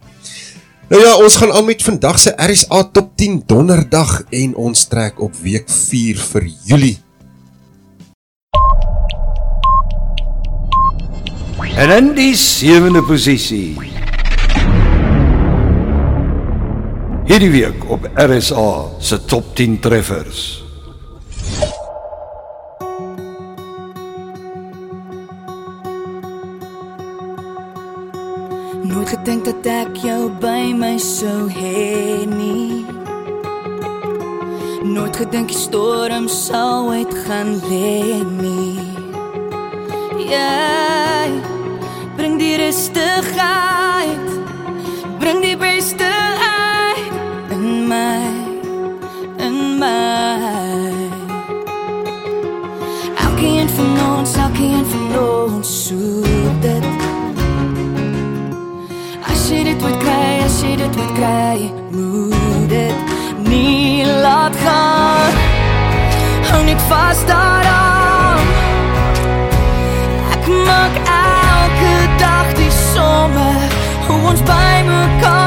Nou 0.89 1.03
ja, 1.03 1.19
ons 1.21 1.37
gaan 1.37 1.53
aan 1.53 1.69
met 1.69 1.85
vandag 1.85 2.17
se 2.23 2.33
RSA 2.33 2.81
Top 2.97 3.13
10 3.21 3.43
Donderdag 3.51 4.23
en 4.33 4.57
ons 4.57 4.87
trek 4.89 5.21
op 5.21 5.37
week 5.45 5.69
4 5.69 6.25
vir 6.31 6.49
Julie. 6.71 6.97
En 11.77 11.93
in 11.93 12.15
die 12.17 12.33
sewende 12.35 13.05
posisie. 13.05 13.98
Hierdie 17.29 17.51
week 17.51 17.91
op 17.93 18.07
RSA 18.15 18.85
se 18.99 19.25
top 19.25 19.45
10 19.55 19.81
treffers. 19.81 20.65
Nooit 28.83 29.09
gedink 29.09 29.45
dat 29.45 29.69
ek 29.69 30.01
jou 30.01 30.31
by 30.41 30.73
my 30.73 30.95
sou 30.97 31.51
hê 31.53 32.25
nie. 32.25 32.89
Nooit 34.89 35.21
gedink 35.21 35.53
die 35.53 35.61
storm 35.61 36.33
sou 36.33 36.89
uit 36.97 37.13
gaan 37.27 37.59
lê 37.69 38.25
nie. 38.25 38.81
Jy 40.33 41.29
bring 42.17 42.41
die 42.41 42.57
rustigheid, 42.65 44.33
bring 45.21 45.45
die 45.45 45.59
beste 45.61 46.09
sakien 54.35 54.87
verloren 54.87 55.65
zoet. 55.65 56.65
Als 59.29 59.49
je 59.49 59.65
dit 59.65 59.81
wordt 59.81 59.97
krijgen, 59.97 60.43
als 60.43 60.61
je 60.61 60.77
dit 60.77 60.97
wordt 60.97 61.13
krijgen, 61.13 61.71
moet 61.91 62.71
het 62.71 62.95
niet 63.49 64.07
laat 64.07 64.57
gaan. 64.57 65.33
Hou 66.51 66.65
niet 66.65 66.81
vast 66.89 67.27
daaraan. 67.27 68.39
Ik 70.31 70.47
maak 70.65 70.95
elke 70.95 72.17
dag 72.19 72.53
die 72.55 72.71
zomer, 72.95 73.55
hoe 74.07 74.31
ons 74.31 74.43
bij 74.43 74.85
elkaar. 74.87 75.38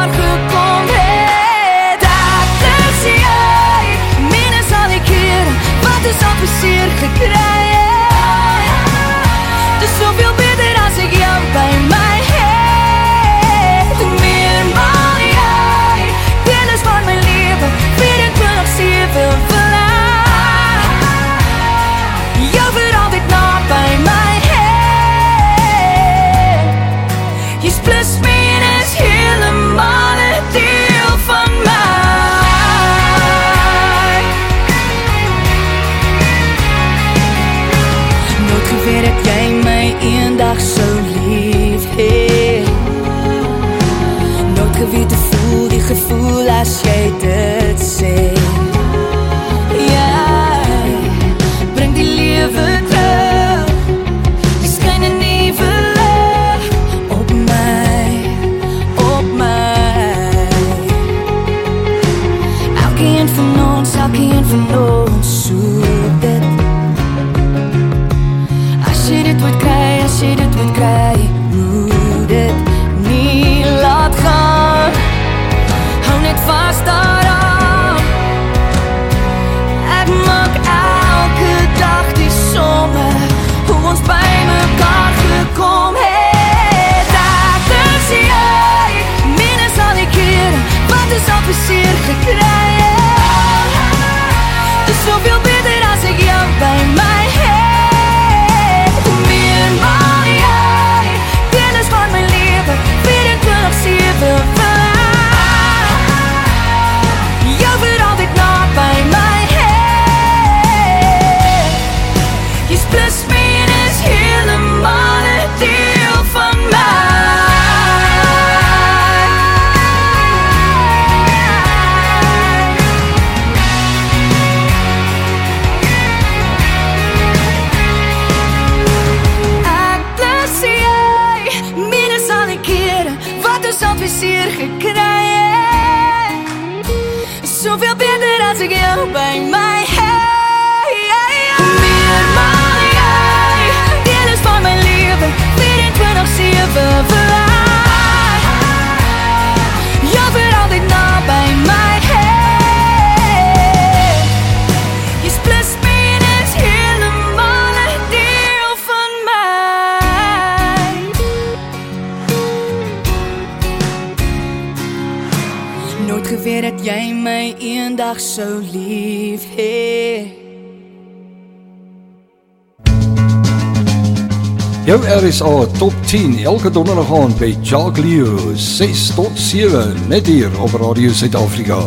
RSA 175.12 175.66
Top 175.66 175.94
10 176.08 176.44
elke 176.44 176.72
donderdag 176.72 177.12
aand 177.12 177.36
by 177.36 177.58
Jacques 177.68 178.00
Leo 178.00 178.56
6 178.56 179.16
tot 179.18 179.32
7 179.36 180.08
net 180.08 180.24
hier 180.30 180.48
op 180.64 180.72
Radio 180.80 181.12
Suid-Afrika. 181.12 181.82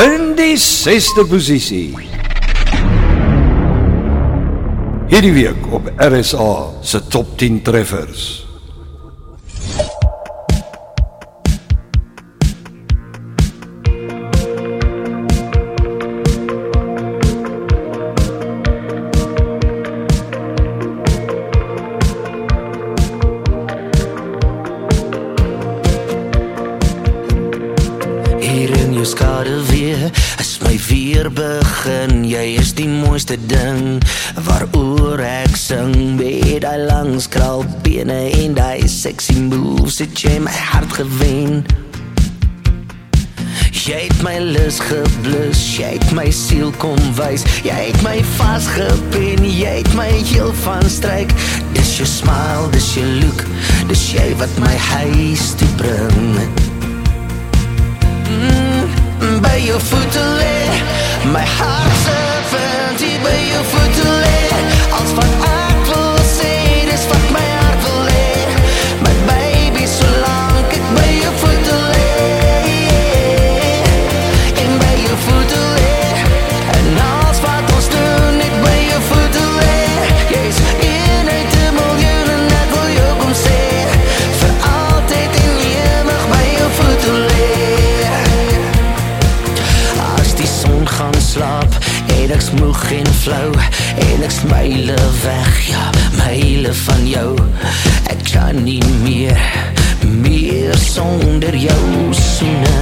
In 0.00 0.32
die 0.38 0.56
6de 0.56 1.26
posisie. 1.28 1.92
Hierdie 5.12 5.34
week 5.36 5.68
op 5.76 5.92
RSA 6.00 6.50
se 6.80 7.04
top 7.12 7.36
10 7.36 7.60
treffers. 7.62 8.45
was 44.76 44.86
geblus. 44.86 45.76
Jy 45.76 45.92
het 45.96 46.12
my 46.12 46.30
siel 46.30 46.72
kom 46.78 46.98
wys. 47.16 47.44
Jy 47.64 47.76
het 47.90 48.02
my 48.02 48.18
vastgepen 48.36 49.44
Jy 49.44 49.80
het 49.80 49.92
my 49.94 50.08
heel 50.08 50.52
van 50.64 50.84
stryk. 50.90 51.32
Dis 51.72 51.96
jou 51.96 52.08
smile, 52.08 52.68
dis 52.74 52.88
jou 52.94 53.06
look. 53.22 53.44
Dis 53.88 54.10
jy 54.12 54.26
wat 54.40 54.52
my 54.60 54.74
huis 54.90 55.54
toe 55.56 55.68
bring. 55.80 56.48
Mm, 58.26 59.40
By 59.40 59.56
jou 59.64 59.80
voete 59.80 60.24
le 60.40 60.54
My 61.32 61.44
hart 61.56 61.96
se 62.02 62.18
vind 62.52 63.22
By 63.24 63.38
jou 63.52 63.62
voete 63.70 64.08
le 64.20 64.36
Als 64.98 65.14
wat 65.16 65.48
ek 65.48 65.90
wil 65.90 66.22
sê 66.36 66.54
Dis 66.90 67.06
wat 67.12 67.28
my 67.34 67.45
flou 93.26 93.50
en 93.98 94.22
ek 94.22 94.30
smyle 94.30 94.96
weg, 95.24 95.54
ja, 95.66 95.86
myle 96.14 96.70
van 96.84 97.06
jou. 97.10 97.30
Ek 98.12 98.20
kan 98.28 98.60
nie 98.62 98.82
meer 99.02 99.40
meer 100.22 100.76
sonder 100.78 101.56
jou 101.58 102.12
soene. 102.14 102.76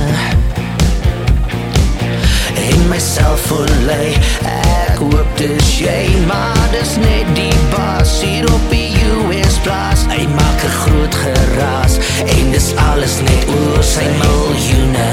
En 2.65 2.85
myself 2.91 3.47
verlei, 3.49 4.13
ek 4.51 5.01
hoop 5.01 5.33
dis 5.41 5.71
jy, 5.81 6.03
maar 6.29 6.61
dis 6.75 6.93
net 7.01 7.33
die 7.39 7.57
baas 7.73 8.19
hier 8.21 8.45
op 8.53 8.69
die 8.75 8.93
US 9.15 9.59
plaas. 9.65 10.05
Hy 10.13 10.29
maak 10.37 10.61
'n 10.69 10.77
groot 10.83 11.15
geraas 11.25 11.97
en 12.27 12.53
dis 12.53 12.69
alles 12.91 13.17
net 13.31 13.49
oor 13.57 13.83
sy 13.95 14.07
miljoene. 14.21 15.11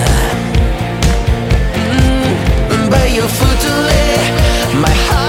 Mm, 1.88 2.86
by 2.91 3.08
jou 3.15 3.30
voete 3.39 3.74
lê, 3.88 4.06
my 4.84 4.96
hart 5.08 5.21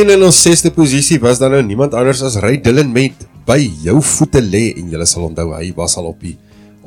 En 0.00 0.08
in 0.08 0.22
ons 0.24 0.36
sesde 0.40 0.70
posisie 0.72 1.18
was 1.20 1.36
dan 1.42 1.52
nou 1.52 1.60
niemand 1.60 1.92
anders 1.92 2.22
as 2.24 2.38
Ray 2.40 2.56
Dillon 2.64 2.88
met 2.88 3.26
by 3.44 3.58
jou 3.84 3.98
voete 4.00 4.40
lê 4.40 4.70
en 4.80 4.86
julle 4.88 5.04
sal 5.04 5.26
onthou 5.26 5.50
hy 5.52 5.74
was 5.76 5.98
al 6.00 6.08
op 6.08 6.22
die 6.24 6.38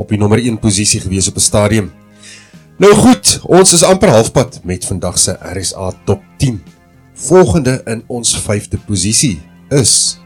op 0.02 0.10
die 0.10 0.18
nommer 0.18 0.42
1 0.42 0.58
posisie 0.58 0.98
gewees 1.04 1.28
op 1.30 1.38
'n 1.38 1.46
stadium. 1.46 1.92
Nou 2.82 2.94
goed, 2.98 3.40
ons 3.46 3.74
is 3.74 3.84
amper 3.84 4.10
halfpad 4.10 4.60
met 4.64 4.86
vandag 4.86 5.20
se 5.20 5.38
RSA 5.38 5.94
Top 6.06 6.24
10. 6.38 6.62
Volgende 7.14 7.82
in 7.86 8.04
ons 8.08 8.34
5de 8.34 8.78
posisie 8.88 9.42
is 9.70 10.18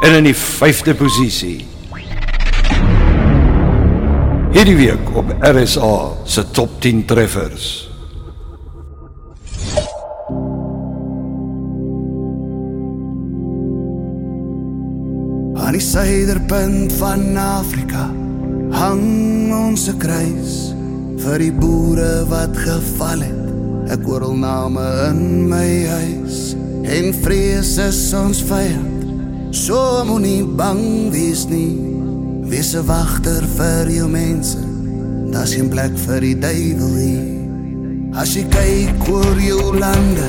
En 0.00 0.12
in 0.12 0.24
die 0.24 0.36
5de 0.36 0.94
posisie. 0.94 1.64
Hierdie 4.52 4.76
week 4.76 5.16
op 5.16 5.36
RSA 5.40 6.10
se 6.24 6.50
top 6.50 6.80
10 6.80 7.04
treffers. 7.04 7.89
Aan 15.70 15.76
die 15.78 15.86
suiderpunt 15.86 16.92
van 16.98 17.36
Afrika 17.38 18.08
hang 18.74 19.52
ons 19.54 19.86
'n 19.86 19.98
kruis 20.02 20.74
vir 21.22 21.38
die 21.38 21.52
boere 21.54 22.26
wat 22.26 22.56
geval 22.58 23.22
het. 23.22 23.44
Ek 23.94 24.02
hoor 24.02 24.24
al 24.26 24.34
name 24.34 24.82
in 25.10 25.46
my 25.46 25.86
huis 25.86 26.56
en 26.82 27.14
vrees 27.14 27.78
is 27.78 28.00
ons 28.12 28.42
vyand. 28.50 29.06
So 29.54 30.02
moenie 30.10 30.42
bang 30.42 31.12
wees 31.14 31.46
nie. 31.46 31.78
Wees 32.50 32.74
'n 32.74 32.86
wagter 32.90 33.46
vir 33.54 33.86
jou 33.90 34.08
mense. 34.08 34.58
Daar's 35.30 35.54
geen 35.54 35.68
plek 35.68 35.94
vir 35.94 36.20
die 36.20 36.38
duiwel 36.38 36.94
hier. 36.98 37.30
As 38.18 38.34
jy 38.34 38.42
kyk 38.42 39.08
oor 39.08 39.38
jou 39.38 39.78
lande, 39.78 40.28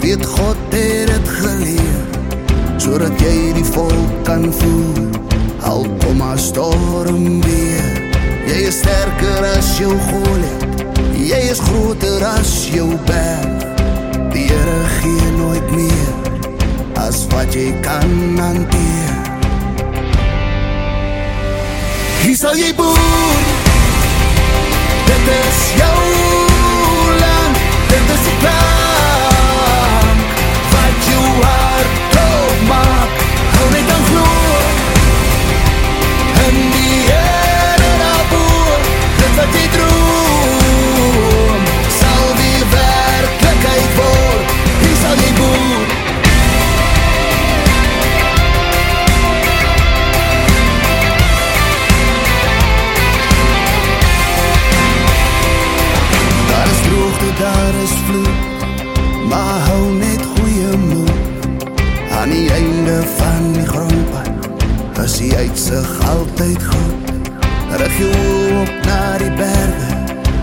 weet 0.00 0.24
God 0.24 0.56
het 0.72 1.12
dit 1.12 1.28
geleer 1.28 2.21
sodat 2.82 3.20
jy 3.22 3.52
die 3.54 3.66
volk 3.74 4.14
kan 4.26 4.48
voer. 4.58 5.02
Al 5.62 5.86
kom 6.02 6.22
'n 6.22 6.38
storm 6.38 7.40
weer, 7.46 7.86
jy 8.46 8.58
is 8.68 8.78
sterker 8.82 9.42
as 9.56 9.78
jou 9.78 9.94
Goliat. 10.08 10.62
Jy 11.14 11.40
is 11.52 11.60
groter 11.60 12.24
as 12.26 12.52
jou 12.74 12.88
berg. 13.06 13.60
Die 14.32 14.46
Here 14.50 14.80
gee 14.98 15.30
nooit 15.36 15.68
meer 15.70 16.12
as 17.06 17.26
wat 17.30 17.54
jy 17.54 17.70
kan 17.80 18.10
hanteer. 18.38 19.14
Hier 22.22 22.36
sal 22.36 22.56
jy 22.56 22.74
boer. 22.74 23.42
Dit 25.06 25.26
is 25.40 25.58
jou 25.78 25.98
land, 27.22 27.56
dit 27.88 28.06
is 28.14 28.22
die 28.26 28.38
plan. 28.40 28.81
Van 63.16 63.52
die 63.52 63.66
grondpad 63.66 65.00
Is 65.04 65.16
die 65.18 65.32
uitsig 65.36 65.88
altyd 66.08 66.62
goed. 66.62 67.10
Rig 67.80 67.98
jou 67.98 68.12
op 68.62 68.86
na 68.86 69.18
die 69.18 69.32
berge 69.40 69.90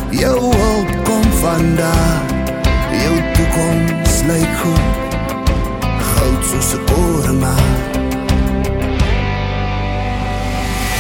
Jou 0.10 0.40
hulp 0.56 0.96
kom 1.04 1.32
vandaan. 1.40 2.30
Jou 2.92 3.16
toekoms 3.34 4.22
lyk 4.28 4.54
goed 4.62 5.14
Goud 6.10 6.42
soos 6.50 6.74
'n 6.74 6.84
korenmaat 6.90 7.98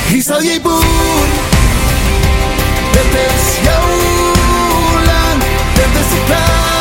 Hier 0.10 0.24
sal 0.24 0.42
jy 0.42 0.58
boer 0.62 1.30
Dit 2.96 3.12
is 3.28 3.46
jou 3.68 3.88
land, 5.10 5.42
dit 5.80 5.94
is 6.02 6.10
die 6.14 6.24
plan 6.30 6.79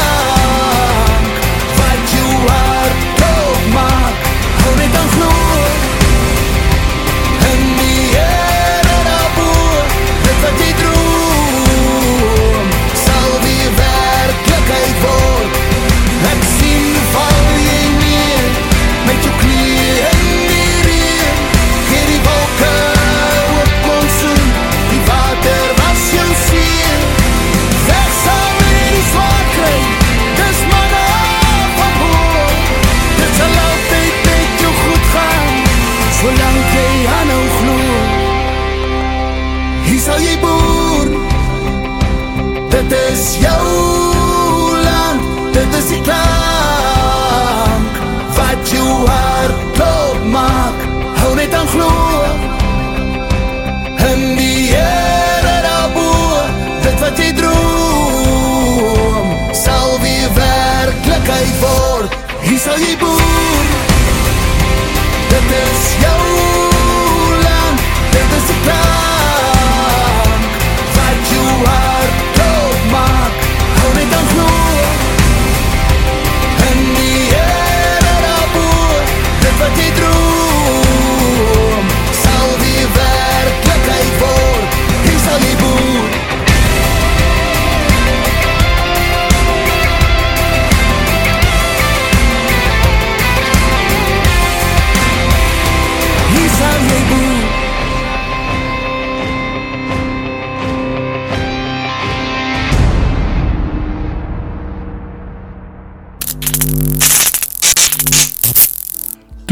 jy 61.28 61.48
word, 61.60 62.14
hier 62.40 62.58
sal 62.58 62.80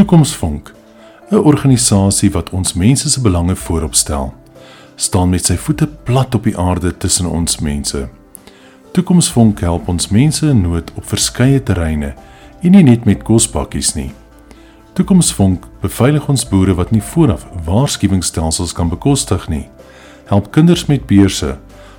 Toekomsvonk, 0.06 0.72
'n 1.30 1.34
organisasie 1.34 2.30
wat 2.30 2.50
ons 2.50 2.72
mense 2.72 3.10
se 3.10 3.20
belange 3.20 3.56
voorop 3.56 3.94
stel, 3.94 4.34
staan 4.94 5.28
met 5.28 5.44
sy 5.44 5.56
voete 5.56 5.86
plat 5.86 6.34
op 6.34 6.42
die 6.42 6.58
aarde 6.58 6.96
tussen 6.96 7.26
ons 7.26 7.58
mense. 7.58 8.08
Toekomsvonk 8.92 9.60
help 9.60 9.88
ons 9.88 10.08
mense 10.08 10.46
in 10.46 10.60
nood 10.60 10.92
op 10.94 11.04
verskeie 11.04 11.62
terreine 11.62 12.14
en 12.62 12.70
nie 12.70 12.82
net 12.82 13.04
met 13.04 13.22
kospakkies 13.22 13.94
nie. 13.94 14.12
Toekomsvonk 14.92 15.66
beveilig 15.80 16.28
ons 16.28 16.48
boere 16.48 16.74
wat 16.74 16.90
nie 16.90 17.02
vooraf 17.02 17.46
waarskuwingsstelsels 17.64 18.72
kan 18.72 18.88
bekostig 18.88 19.48
nie. 19.48 19.68
Help 20.26 20.52
kinders 20.52 20.86
met 20.86 21.06
beurse, 21.06 21.58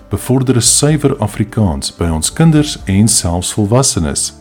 bevorder 0.10 0.56
'n 0.56 0.62
suiwer 0.62 1.18
Afrikaans 1.20 1.92
by 1.98 2.08
ons 2.08 2.34
kinders 2.34 2.78
en 2.86 3.08
selfs 3.08 3.54
volwassenes. 3.54 4.34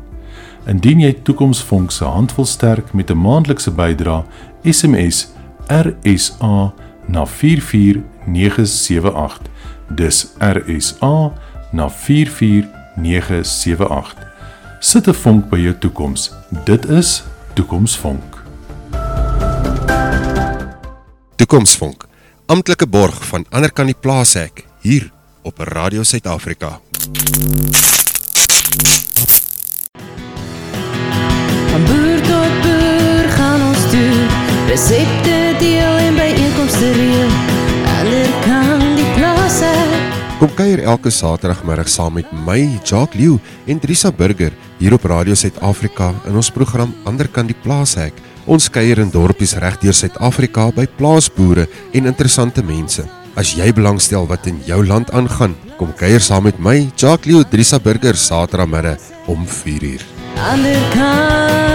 Indien 0.67 1.01
jy 1.01 1.13
Toekomsvonk 1.23 1.91
se 1.91 2.05
handvol 2.05 2.45
sterk 2.45 2.95
met 2.95 3.11
'n 3.11 3.19
maandelikse 3.19 3.71
bydrae, 3.71 4.25
SMS 4.65 5.33
RSA 5.73 6.73
na 7.07 7.27
44978. 7.27 9.41
Dis 9.89 10.27
RSA 10.39 11.33
na 11.73 11.91
44978. 11.91 14.17
Sit 14.81 15.09
'n 15.09 15.15
vonk 15.15 15.49
by 15.49 15.59
jou 15.59 15.79
toekoms. 15.79 16.33
Dit 16.65 16.89
is 16.89 17.25
Toekomsvonk. 17.55 18.43
Toekomsvonk, 21.37 22.07
amptelike 22.47 22.87
borg 22.87 23.27
van 23.27 23.47
ander 23.51 23.73
kan 23.73 23.87
die 23.87 23.97
plaashek 24.01 24.67
hier 24.81 25.11
op 25.43 25.59
Radio 25.59 26.03
Suid-Afrika. 26.03 26.81
Van 31.71 31.85
boer 31.85 32.21
tot 32.21 32.63
boer 32.63 33.29
gaan 33.37 33.63
ons 33.69 33.91
toe. 33.91 34.27
Resepte 34.69 35.42
Kom 40.43 40.51
kuier 40.59 40.81
elke 40.83 41.07
Saterdagmiddag 41.15 41.87
saam 41.87 42.17
met 42.19 42.31
my, 42.35 42.57
Jacques 42.83 43.15
Lew 43.15 43.37
en 43.71 43.79
Trisa 43.79 44.11
Burger 44.11 44.51
hier 44.81 44.97
op 44.97 45.05
Radio 45.07 45.37
Suid-Afrika 45.39 46.09
in 46.27 46.35
ons 46.35 46.51
program 46.51 46.91
Ander 47.07 47.29
kan 47.31 47.47
die 47.47 47.55
plaashek. 47.55 48.19
Ons 48.51 48.67
kuier 48.67 48.99
in 48.99 49.13
dorpies 49.15 49.55
reg 49.63 49.79
deur 49.79 49.95
Suid-Afrika 49.95 50.73
by 50.75 50.89
plaasboere 50.99 51.69
en 51.95 52.11
interessante 52.11 52.67
mense. 52.67 53.07
As 53.39 53.55
jy 53.55 53.71
belangstel 53.71 54.27
wat 54.27 54.51
in 54.51 54.59
jou 54.67 54.83
land 54.83 55.15
aangaan, 55.15 55.55
kom 55.79 55.95
kuier 55.95 56.19
saam 56.19 56.51
met 56.51 56.59
my, 56.59 56.89
Jacques 56.99 57.31
Lew, 57.31 57.45
Trisa 57.47 57.79
Burger 57.79 58.19
Saterdagmiddag 58.19 58.99
om 59.31 59.47
4uur. 59.47 60.03
Ander 60.43 60.83
kant 60.97 61.72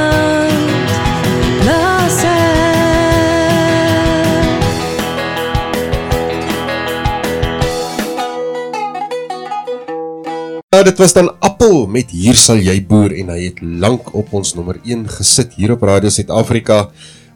Ja, 10.75 10.83
dit 10.83 10.97
was 10.97 11.13
dan 11.13 11.39
Appel 11.39 11.85
met 11.87 12.09
Hier 12.11 12.35
sal 12.35 12.57
jy 12.59 12.73
boer 12.83 13.13
en 13.15 13.29
hy 13.31 13.37
het 13.45 13.61
lank 13.63 14.09
op 14.19 14.33
ons 14.35 14.49
nommer 14.51 14.75
1 14.83 15.05
gesit 15.15 15.53
hier 15.55 15.71
op 15.77 15.85
Radio 15.87 16.11
Suid-Afrika, 16.11 16.89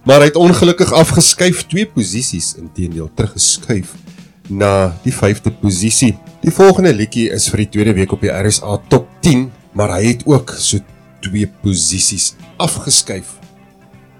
maar 0.04 0.20
hy 0.20 0.28
het 0.34 0.40
ongelukkig 0.42 0.92
afgeskuif 0.92 1.62
twee 1.72 1.88
posisies 1.88 2.50
inteendeel 2.60 3.08
teruggeskuif 3.16 3.94
na 4.50 4.90
die 5.06 5.14
5de 5.16 5.54
posisie. 5.62 6.10
Die 6.44 6.52
volgende 6.52 6.92
liedjie 6.92 7.30
is 7.32 7.48
vir 7.54 7.64
die 7.64 7.70
tweede 7.78 7.94
week 8.02 8.12
op 8.12 8.28
die 8.28 8.34
RSA 8.36 8.76
Top 8.92 9.08
10, 9.24 9.48
maar 9.80 9.96
hy 9.96 10.10
het 10.10 10.28
ook 10.28 10.52
so 10.60 10.84
twee 11.24 11.48
posisies 11.64 12.34
afgeskuif 12.60 13.38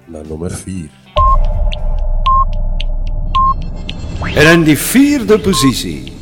na 0.08 0.24
nommer 0.24 0.56
4. 0.56 0.88
En 4.32 4.52
in 4.54 4.66
die 4.72 4.80
vierde 4.88 5.36
posisie 5.36 6.21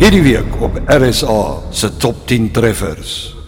hierdie 0.00 0.22
week 0.24 0.54
op 0.64 0.78
RSA 0.88 1.60
se 1.70 1.96
top 1.96 2.26
10 2.26 2.50
treffers. 2.50 3.39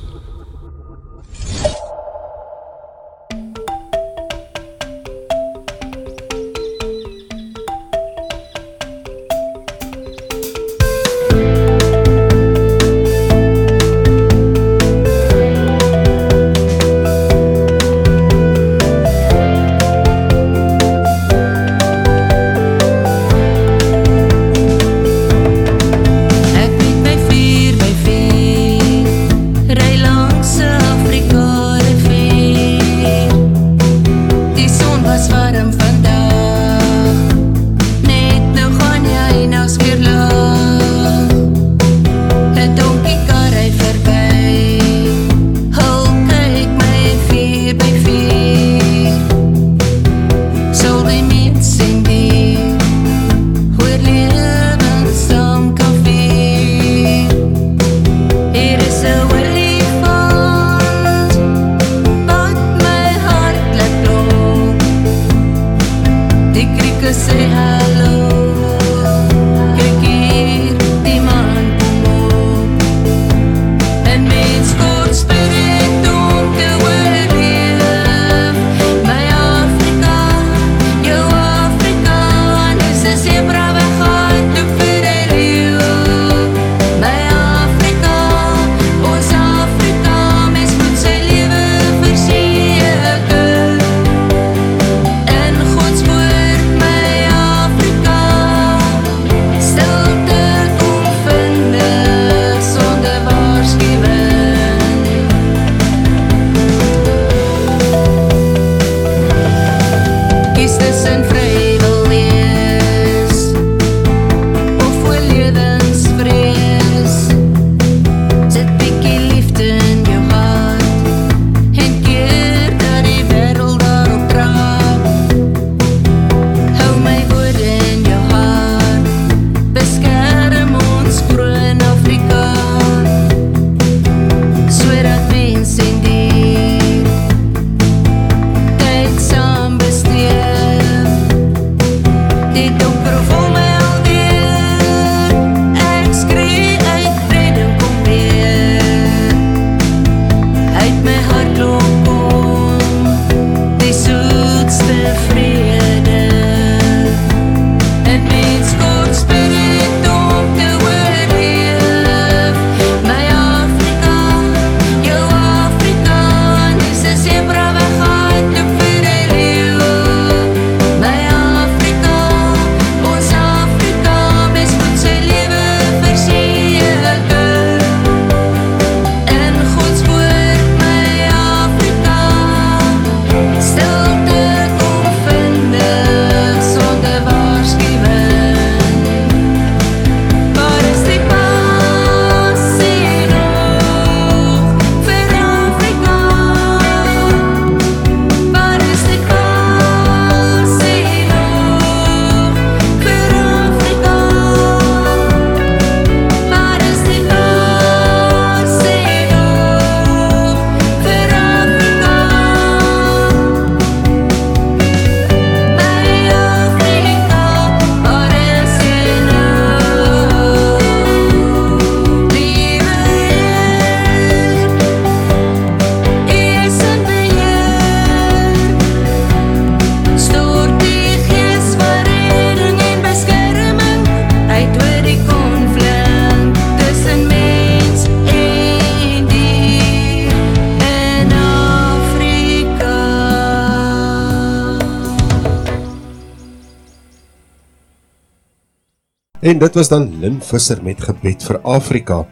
Dit 249.67 249.79
was 249.79 249.91
dan 249.93 250.09
Lin 250.21 250.41
Visser 250.43 250.83
met 250.83 251.03
gebed 251.03 251.45
vir 251.47 251.61
Afrika. 251.63 252.23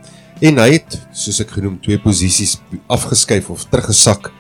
En 0.41 0.59
hy 0.63 0.71
het, 0.79 0.99
soos 1.13 1.41
ek 1.45 1.51
genoem, 1.59 1.77
twee 1.85 2.01
posisies 2.01 2.59
afgeskuif 2.91 3.51
of 3.53 3.67
teruggesak 3.71 4.31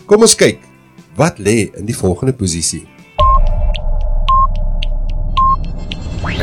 Kom 0.06 0.24
ons 0.26 0.36
kyk 0.38 0.62
wat 1.16 1.38
lê 1.38 1.68
in 1.76 1.86
die 1.86 1.96
volgende 1.96 2.32
posisie. 2.32 2.86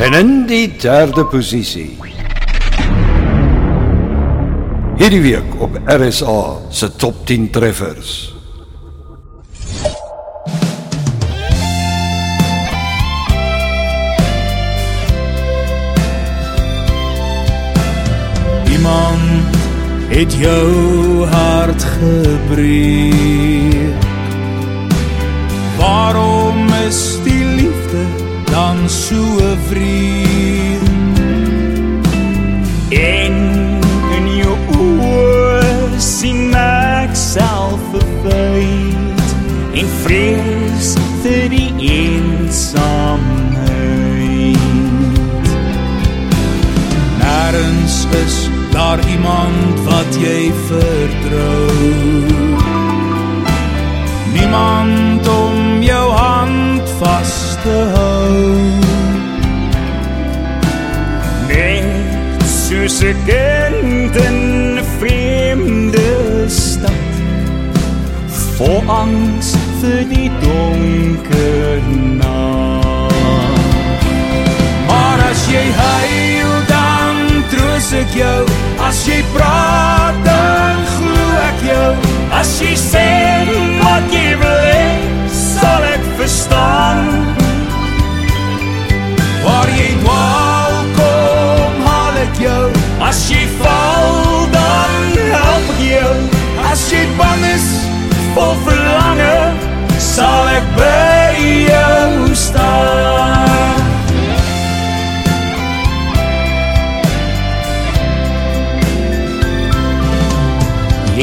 En 0.00 0.14
in 0.16 0.30
die 0.48 0.68
derde 0.80 1.26
posisie. 1.28 1.98
Hierdie 5.00 5.22
week 5.24 5.56
op 5.64 5.76
RSA 5.88 6.40
se 6.70 6.88
top 6.96 7.26
10 7.26 7.50
treffers. 7.50 8.39
Iemand 18.80 19.56
het 20.08 20.34
jou 20.34 21.26
hart 21.26 21.84
gebreek. 21.84 23.14
Waarom 25.76 26.68
is 26.88 27.18
die 27.22 27.44
liefde 27.44 28.04
dan 28.44 28.88
so 28.88 29.38
vreemd? 29.68 31.20
En 32.88 33.34
in 34.16 34.36
jou 34.36 34.56
oë 34.78 36.00
sien 36.00 36.54
ek 36.56 37.12
self 37.12 37.84
verwyd 37.92 39.20
en 39.76 39.86
vrees 40.00 40.96
vir 41.20 41.52
die 41.52 41.72
eensaamheid. 41.76 42.19
Is 48.14 48.50
daar 48.70 49.08
iemand 49.08 49.80
wat 49.84 50.16
jy 50.18 50.52
vertrou. 50.66 51.70
Niemand 54.32 55.28
om 55.28 55.82
jou 55.82 56.12
hand 56.12 56.88
vas 56.98 57.56
te 57.62 57.76
hou. 57.94 58.34
Net 61.48 62.42
soos 62.46 63.00
'n 63.02 63.16
kind 63.26 64.16
in 64.16 64.38
'n 64.78 64.84
vreemde 64.98 66.08
stad. 66.46 67.10
Vol 68.56 68.82
angs 68.86 69.54
vir 69.80 70.04
die 70.08 70.30
donker 70.40 72.09
ek 78.10 78.16
jou. 78.18 78.44
As 78.82 79.06
jy 79.06 79.22
praat, 79.34 80.14
dan 80.24 80.78
glo 80.96 81.26
ek 81.46 81.62
jou. 81.62 81.90
As 82.34 82.50
jy 82.60 82.74
sê 82.74 83.06
wat 83.78 84.10
jy 84.10 84.34
wil 84.40 84.62
hê, 84.66 84.86
sal 85.30 85.84
ek 85.94 86.02
verstaan. 86.18 87.06
Waar 89.44 89.70
jy 89.76 89.92
dwaal, 90.02 90.74
kom 90.98 91.86
haal 91.86 92.18
ek 92.24 92.42
jou. 92.42 92.64
As 93.00 93.22
jy 93.30 93.46
val, 93.62 94.48
dan 94.54 94.90
help 95.30 95.70
ek 95.76 95.86
jou. 95.86 96.16
As 96.70 96.90
jy 96.90 97.06
bang 97.18 97.46
is, 97.54 97.70
vol 98.34 98.54
verlange, 98.66 99.38
sal 99.98 100.50
ek 100.56 100.66
bly. 100.74 101.09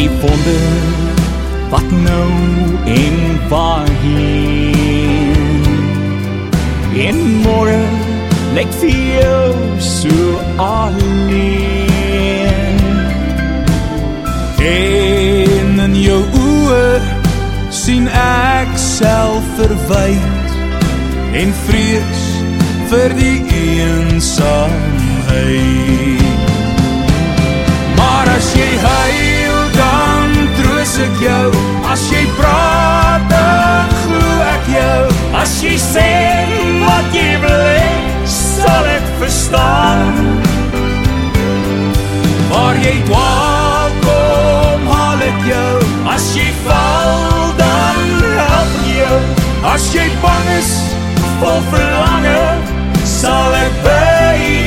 Jy 0.07 0.13
wonder 0.21 0.65
wat 1.69 1.91
nou 1.91 2.31
en 2.85 3.17
waarheen. 3.49 5.33
En 7.07 7.17
môre 7.43 7.81
lyk 8.55 8.71
vir 8.79 8.95
jou 9.19 9.51
so 9.83 10.39
alleen. 10.63 11.27
En 14.63 15.79
in 15.89 15.95
jou 15.99 16.23
oë 16.39 17.01
sien 17.83 18.07
ek 18.07 18.71
self 18.79 19.43
verwyd 19.59 20.35
En 21.37 21.51
vrees 21.67 22.23
vir 22.87 23.09
die 23.19 23.43
eensaamheid. 23.51 24.87
Maar 27.99 28.27
as 28.37 28.53
jy 28.55 28.71
dan 28.81 29.26
ek 30.99 31.19
jou. 31.21 31.47
As 31.91 32.03
jy 32.11 32.23
praat 32.37 33.25
dan 33.31 33.91
glo 34.03 34.33
ek 34.53 34.69
jou. 34.71 35.01
As 35.37 35.53
jy 35.63 35.75
sê 35.81 36.09
wat 36.81 37.13
jy 37.15 37.29
wil 37.43 37.65
hê, 37.69 37.89
sal 38.25 38.89
ek 38.97 39.07
verstaan. 39.21 40.13
Waar 42.51 42.79
jy 42.81 42.95
dwaal 43.09 43.97
kom 44.05 44.87
haal 44.93 45.25
ek 45.29 45.43
jou. 45.51 45.75
As 46.15 46.31
jy 46.37 46.49
val 46.65 47.53
dan 47.61 48.01
help 48.39 48.79
ek 48.79 48.95
jou. 48.95 49.19
As 49.73 49.91
jy 49.93 50.07
bang 50.23 50.49
is 50.57 50.71
vol 51.41 51.61
verlange 51.73 52.39
sal 53.07 53.53
ek 53.53 53.83
by 53.85 54.35
jou 54.41 54.66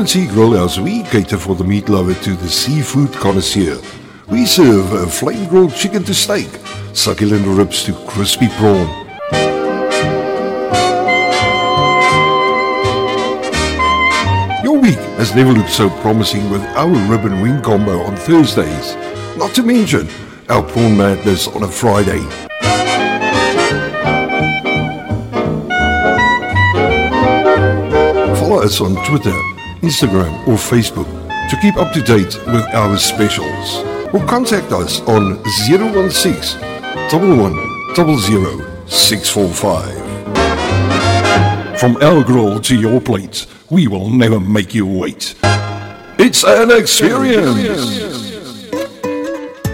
Farm 0.00 0.08
Sea 0.08 0.26
Grill 0.28 0.56
House, 0.56 0.78
we 0.78 1.02
cater 1.02 1.36
for 1.36 1.54
the 1.54 1.62
meat 1.62 1.90
lover 1.90 2.14
to 2.14 2.32
the 2.34 2.48
seafood 2.48 3.12
connoisseur. 3.12 3.78
We 4.28 4.46
serve 4.46 4.94
a 4.94 5.06
flame 5.06 5.46
grilled 5.46 5.74
chicken 5.74 6.04
to 6.04 6.14
steak, 6.14 6.48
succulent 6.94 7.44
ribs 7.46 7.84
to 7.84 7.92
crispy 8.06 8.48
prawn. 8.48 8.88
Your 14.64 14.78
week 14.78 14.96
has 15.18 15.34
never 15.34 15.52
looked 15.52 15.68
so 15.68 15.90
promising 16.00 16.48
with 16.48 16.62
our 16.78 16.88
rib 16.88 17.26
and 17.26 17.42
wing 17.42 17.60
combo 17.60 18.00
on 18.00 18.16
Thursdays. 18.16 18.96
Not 19.36 19.54
to 19.56 19.62
mention 19.62 20.08
our 20.48 20.62
prawn 20.62 20.96
madness 20.96 21.46
on 21.46 21.62
a 21.62 21.68
Friday. 21.68 22.20
Follow 28.40 28.62
us 28.62 28.80
on 28.80 28.94
Twitter, 29.04 29.36
Instagram, 29.82 30.46
or 30.46 30.54
Facebook 30.54 31.08
to 31.50 31.56
keep 31.60 31.76
up 31.76 31.92
to 31.92 32.00
date 32.02 32.36
with 32.46 32.64
our 32.74 32.96
specials. 32.98 33.84
Or 34.12 34.24
contact 34.26 34.72
us 34.72 35.00
on 35.02 35.42
016 35.44 36.60
11 37.12 37.56
645. 38.86 41.78
From 41.78 41.96
our 42.02 42.22
grill 42.22 42.60
to 42.60 42.76
your 42.76 43.00
plate, 43.00 43.46
we 43.70 43.88
will 43.88 44.10
never 44.10 44.38
make 44.38 44.74
you 44.74 44.86
wait. 44.86 45.34
It's 46.18 46.44
an 46.44 46.70
experience. 46.70 48.29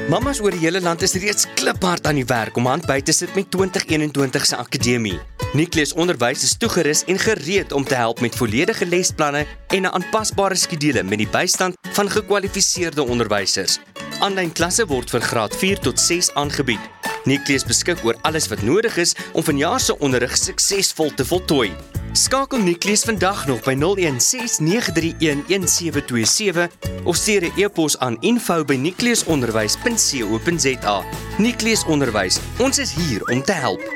Mamas 0.07 0.38
oor 0.38 0.54
die 0.54 0.61
hele 0.62 0.78
land 0.78 1.02
is 1.02 1.16
reeds 1.18 1.48
kliphard 1.59 2.04
aan 2.07 2.20
die 2.20 2.26
werk 2.30 2.54
om 2.61 2.68
hand 2.70 2.84
by 2.86 3.00
te 3.02 3.11
sit 3.11 3.32
met 3.34 3.48
2021 3.50 4.44
se 4.46 4.54
akademie. 4.54 5.16
Nikleus 5.59 5.96
Onderwys 5.98 6.44
is 6.46 6.52
toegerus 6.62 7.02
en 7.11 7.18
gereed 7.18 7.74
om 7.74 7.82
te 7.82 7.98
help 7.98 8.22
met 8.22 8.38
volledige 8.38 8.86
lesplanne 8.86 9.42
en 9.74 9.82
'n 9.82 9.90
aanpasbare 9.98 10.54
skedule 10.54 11.02
met 11.02 11.18
die 11.18 11.28
bystand 11.28 11.74
van 11.90 12.11
gekwalifiseerde 12.11 13.02
onderwysers. 13.02 13.80
Aanlyn 14.20 14.52
klasse 14.52 14.86
word 14.86 15.11
vir 15.11 15.20
graad 15.20 15.57
4 15.57 15.78
tot 15.78 16.00
6 16.00 16.30
aangebied. 16.34 16.90
Nikleus 17.24 17.64
beskik 17.64 18.04
oor 18.04 18.16
alles 18.22 18.48
wat 18.48 18.62
nodig 18.62 18.96
is 18.96 19.14
om 19.32 19.42
vanjaar 19.42 19.80
se 19.80 19.98
onderrig 19.98 20.36
suksesvol 20.36 21.14
te 21.14 21.24
voltooi. 21.24 21.72
Skakel 22.16 22.58
Nikleus 22.58 23.02
vandag 23.02 23.46
nog 23.46 23.62
by 23.62 23.74
0169311727 23.74 26.70
of 27.04 27.16
stuur 27.16 27.42
'n 27.42 27.52
e-pos 27.56 27.98
aan 27.98 28.16
info@nikleusonderwys.co.za. 28.20 31.02
Nikleus 31.38 31.84
Onderwys, 31.84 32.38
ons 32.58 32.78
is 32.78 32.94
hier 32.94 33.24
om 33.24 33.42
te 33.42 33.52
help. 33.52 33.94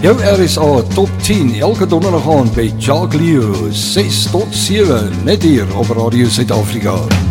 Jou 0.00 0.22
RSA 0.22 0.82
Top 0.82 1.08
10 1.22 1.60
elke 1.60 1.86
donderdag 1.86 2.30
aand 2.30 2.54
by 2.54 2.72
Jacques 2.78 3.20
Leo 3.20 3.68
6 3.70 4.30
tot 4.30 4.54
7 4.54 5.24
net 5.24 5.42
hier 5.42 5.76
op 5.76 5.88
Radio 5.88 6.28
Suid-Afrika. 6.28 7.29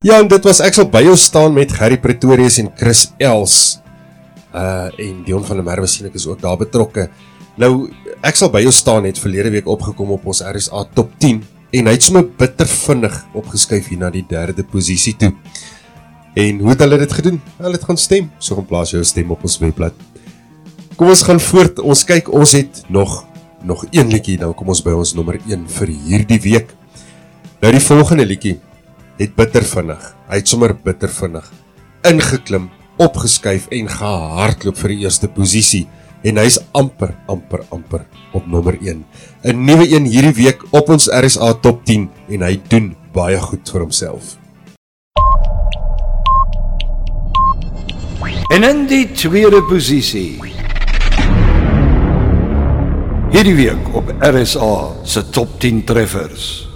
Ja, 0.00 0.16
en 0.16 0.24
dit 0.32 0.40
was 0.48 0.64
ek 0.64 0.72
sal 0.78 0.88
by 0.88 1.04
jou 1.04 1.12
staan 1.20 1.52
met 1.52 1.68
Gary 1.76 2.00
Pretorius 2.00 2.56
en 2.62 2.72
Chris 2.80 3.12
Els. 3.20 3.76
Uh 4.56 4.88
en 4.88 5.20
Dion 5.26 5.44
van 5.44 5.60
der 5.60 5.66
Merwe 5.68 5.84
sien 5.84 6.08
ek 6.08 6.16
is 6.16 6.24
ook 6.30 6.40
daar 6.40 6.56
betrokke. 6.62 7.12
Nou 7.60 7.92
ek 8.24 8.40
sal 8.40 8.48
by 8.54 8.62
jou 8.64 8.72
staan 8.72 9.04
het 9.04 9.20
verlede 9.20 9.52
week 9.52 9.68
opgekom 9.68 10.16
op 10.16 10.24
ons 10.32 10.40
RSA 10.40 10.88
Top 10.96 11.12
10 11.20 11.44
en 11.76 11.84
hy 11.84 11.92
het 11.92 12.00
sommer 12.08 12.24
bitter 12.40 12.64
vinnig 12.72 13.12
opgeskuif 13.36 13.84
hier 13.92 14.00
na 14.00 14.08
die 14.14 14.24
derde 14.24 14.64
posisie 14.64 15.12
toe. 15.20 15.36
En 16.40 16.64
hoe 16.64 16.72
het 16.72 16.80
hulle 16.86 17.04
dit 17.04 17.12
gedoen? 17.20 17.36
Hulle 17.60 17.76
het 17.76 17.84
gaan 17.84 18.00
stem. 18.00 18.32
So 18.40 18.56
gaan 18.56 18.72
plaas 18.72 18.96
jou 18.96 19.04
stem 19.04 19.28
op 19.36 19.44
ons 19.44 19.60
webblad. 19.60 19.92
Kom 21.00 21.08
ons 21.08 21.22
gaan 21.24 21.38
voort. 21.40 21.78
Ons 21.80 22.02
kyk, 22.04 22.26
ons 22.28 22.50
het 22.52 22.82
nog 22.92 23.22
nog 23.64 23.86
een 23.92 24.08
liedjie 24.08 24.38
dan 24.40 24.52
kom 24.56 24.68
ons 24.72 24.80
by 24.84 24.92
ons 24.96 25.10
nommer 25.16 25.36
1 25.48 25.62
vir 25.68 25.92
hierdie 25.92 26.38
week. 26.44 26.74
Nou 27.60 27.70
die 27.72 27.80
volgende 27.80 28.26
liedjie 28.28 28.58
het 29.16 29.32
bitter 29.36 29.64
vinnig. 29.64 30.02
Hy 30.28 30.40
het 30.42 30.48
sommer 30.48 30.74
bitter 30.76 31.08
vinnig 31.12 31.48
ingeklim, 32.08 32.68
opgeskuif 33.00 33.70
en 33.72 33.88
gehardloop 33.88 34.76
vir 34.80 34.94
die 34.94 34.98
eerste 35.06 35.28
posisie 35.32 35.86
en 36.24 36.40
hy's 36.40 36.60
amper 36.76 37.14
amper 37.32 37.64
amper 37.72 38.04
op 38.36 38.44
nommer 38.44 38.76
1. 38.76 39.00
'n 39.44 39.64
Nuwe 39.64 39.88
een 39.88 40.04
hierdie 40.04 40.36
week 40.36 40.68
op 40.70 40.88
ons 40.88 41.08
RSA 41.08 41.54
Top 41.64 41.84
10 41.84 42.10
en 42.28 42.44
hy 42.44 42.60
doen 42.68 42.96
baie 43.12 43.40
goed 43.40 43.64
vir 43.72 43.80
homself. 43.80 44.36
En 48.52 48.64
in 48.64 48.86
die 48.86 49.06
tweede 49.12 49.64
posisie. 49.64 50.59
Hierdie 53.30 53.54
week 53.54 53.94
op 53.94 54.14
RSA 54.18 54.90
se 55.02 55.28
Top 55.30 55.60
10 55.60 55.84
treffers. 55.84 56.69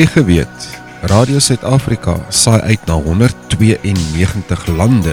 Jy 0.00 0.06
geweet 0.08 0.62
Radio 1.12 1.36
Suid-Afrika 1.42 2.14
saai 2.32 2.72
uit 2.72 2.84
na 2.88 2.94
192 2.96 4.62
lande? 4.72 5.12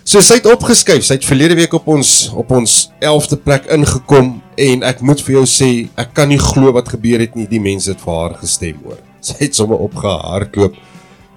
So 0.04 0.22
sy 0.22 0.34
het 0.34 0.46
opgeskuif. 0.46 1.04
Sy 1.04 1.14
het 1.14 1.26
verlede 1.26 1.56
week 1.56 1.74
op 1.74 1.88
ons 1.88 2.32
op 2.36 2.52
ons 2.52 2.92
11de 3.00 3.38
plek 3.38 3.66
ingekom 3.66 4.42
en 4.56 4.84
ek 4.84 5.02
moet 5.02 5.22
vir 5.22 5.34
jou 5.34 5.46
sê, 5.46 5.88
ek 5.98 6.14
kan 6.14 6.28
nie 6.28 6.40
glo 6.40 6.72
wat 6.72 6.90
gebeur 6.90 7.20
het 7.20 7.36
nie. 7.36 7.48
Die 7.48 7.60
mense 7.60 7.90
het 7.90 8.02
vir 8.02 8.14
haar 8.14 8.34
gestem 8.36 8.76
hoor. 8.84 9.09
Sy 9.20 9.36
het 9.40 9.56
sommer 9.56 9.78
opgehardloop 9.78 10.76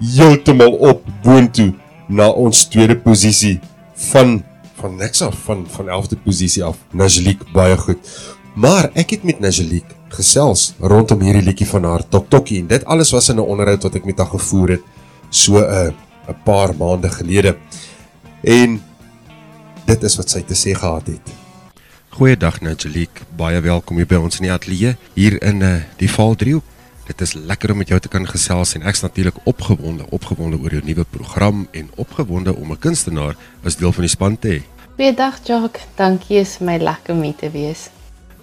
heeltemal 0.03 0.73
op 0.73 1.07
boontoe 1.23 1.73
na 2.09 2.29
ons 2.31 2.67
tweede 2.71 2.97
posisie 2.99 3.59
van 4.11 4.43
van 4.83 4.97
niks 4.99 5.23
af 5.23 5.37
van 5.47 5.67
van 5.71 5.87
11de 5.87 6.17
posisie 6.25 6.65
af. 6.65 6.79
Najeliek 6.91 7.45
baie 7.53 7.77
goed. 7.77 7.99
Maar 8.55 8.91
ek 8.99 9.11
het 9.11 9.23
met 9.23 9.41
Najeliek 9.41 9.87
gesels 10.13 10.73
rondom 10.81 11.23
hierdie 11.25 11.45
liedjie 11.47 11.69
van 11.69 11.87
haar 11.89 12.03
Tok 12.09 12.29
Tokkie 12.29 12.61
en 12.61 12.67
dit 12.67 12.85
alles 12.85 13.13
was 13.15 13.29
in 13.29 13.37
'n 13.37 13.47
onderhoud 13.47 13.83
wat 13.83 13.95
ek 13.95 14.05
met 14.05 14.19
haar 14.19 14.33
gevoer 14.33 14.69
het 14.69 14.83
so 15.31 15.59
'n 15.59 15.65
uh, 15.65 15.93
'n 16.29 16.43
paar 16.45 16.77
maande 16.77 17.09
gelede. 17.09 17.57
En 18.43 18.83
dit 19.85 20.03
is 20.03 20.17
wat 20.17 20.31
sy 20.31 20.43
te 20.43 20.55
sê 20.55 20.79
gehad 20.79 21.07
het. 21.07 21.27
Goeiedag 22.09 22.61
Najeliek, 22.61 23.23
baie 23.37 23.61
welkom 23.61 23.97
hier 23.97 24.07
by 24.07 24.15
ons 24.15 24.37
in 24.37 24.43
die 24.43 24.53
ateljee 24.53 24.97
hier 25.15 25.43
in 25.43 25.61
uh, 25.61 25.81
die 25.97 26.11
Valdriehoek. 26.11 26.65
Dit 27.13 27.21
is 27.21 27.33
lekker 27.37 27.71
om 27.71 27.77
met 27.77 27.91
jou 27.93 27.99
te 28.01 28.09
kan 28.09 28.25
gesels 28.25 28.71
en 28.73 28.87
ek's 28.89 29.03
natuurlik 29.05 29.37
opgewonde, 29.45 30.07
opgewonde 30.17 30.57
oor 30.57 30.73
jou 30.73 30.81
nuwe 30.85 31.05
program 31.05 31.67
en 31.77 31.91
opgewonde 32.01 32.55
om 32.57 32.73
'n 32.73 32.79
kunstenaar 32.79 33.37
as 33.65 33.77
deel 33.77 33.93
van 33.93 34.03
die 34.03 34.11
span 34.11 34.39
te 34.39 34.49
hê. 34.49 34.61
Goeiedag 34.97 35.41
Jock, 35.45 35.77
dankie 35.97 36.39
is 36.41 36.57
vir 36.57 36.67
my 36.67 36.77
lekker 36.79 37.15
om 37.15 37.23
hier 37.23 37.35
te 37.37 37.51
wees. 37.51 37.91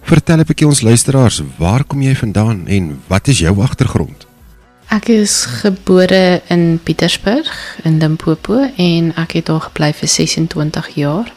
Vertel 0.01 0.38
'n 0.38 0.45
bietjie 0.45 0.67
ons 0.67 0.82
luisteraars, 0.82 1.41
waar 1.57 1.84
kom 1.84 2.01
jy 2.01 2.15
vandaan 2.15 2.67
en 2.67 3.01
wat 3.07 3.28
is 3.28 3.39
jou 3.39 3.61
agtergrond? 3.61 4.28
Ek 4.89 5.07
is 5.07 5.45
gebore 5.45 6.41
in 6.49 6.80
Pietersburg 6.84 7.80
in 7.84 7.97
Limpopo 7.97 8.70
en 8.78 9.15
ek 9.15 9.32
het 9.32 9.45
daar 9.45 9.61
gebly 9.61 9.93
vir 9.93 10.07
26 10.07 10.88
jaar 10.95 11.34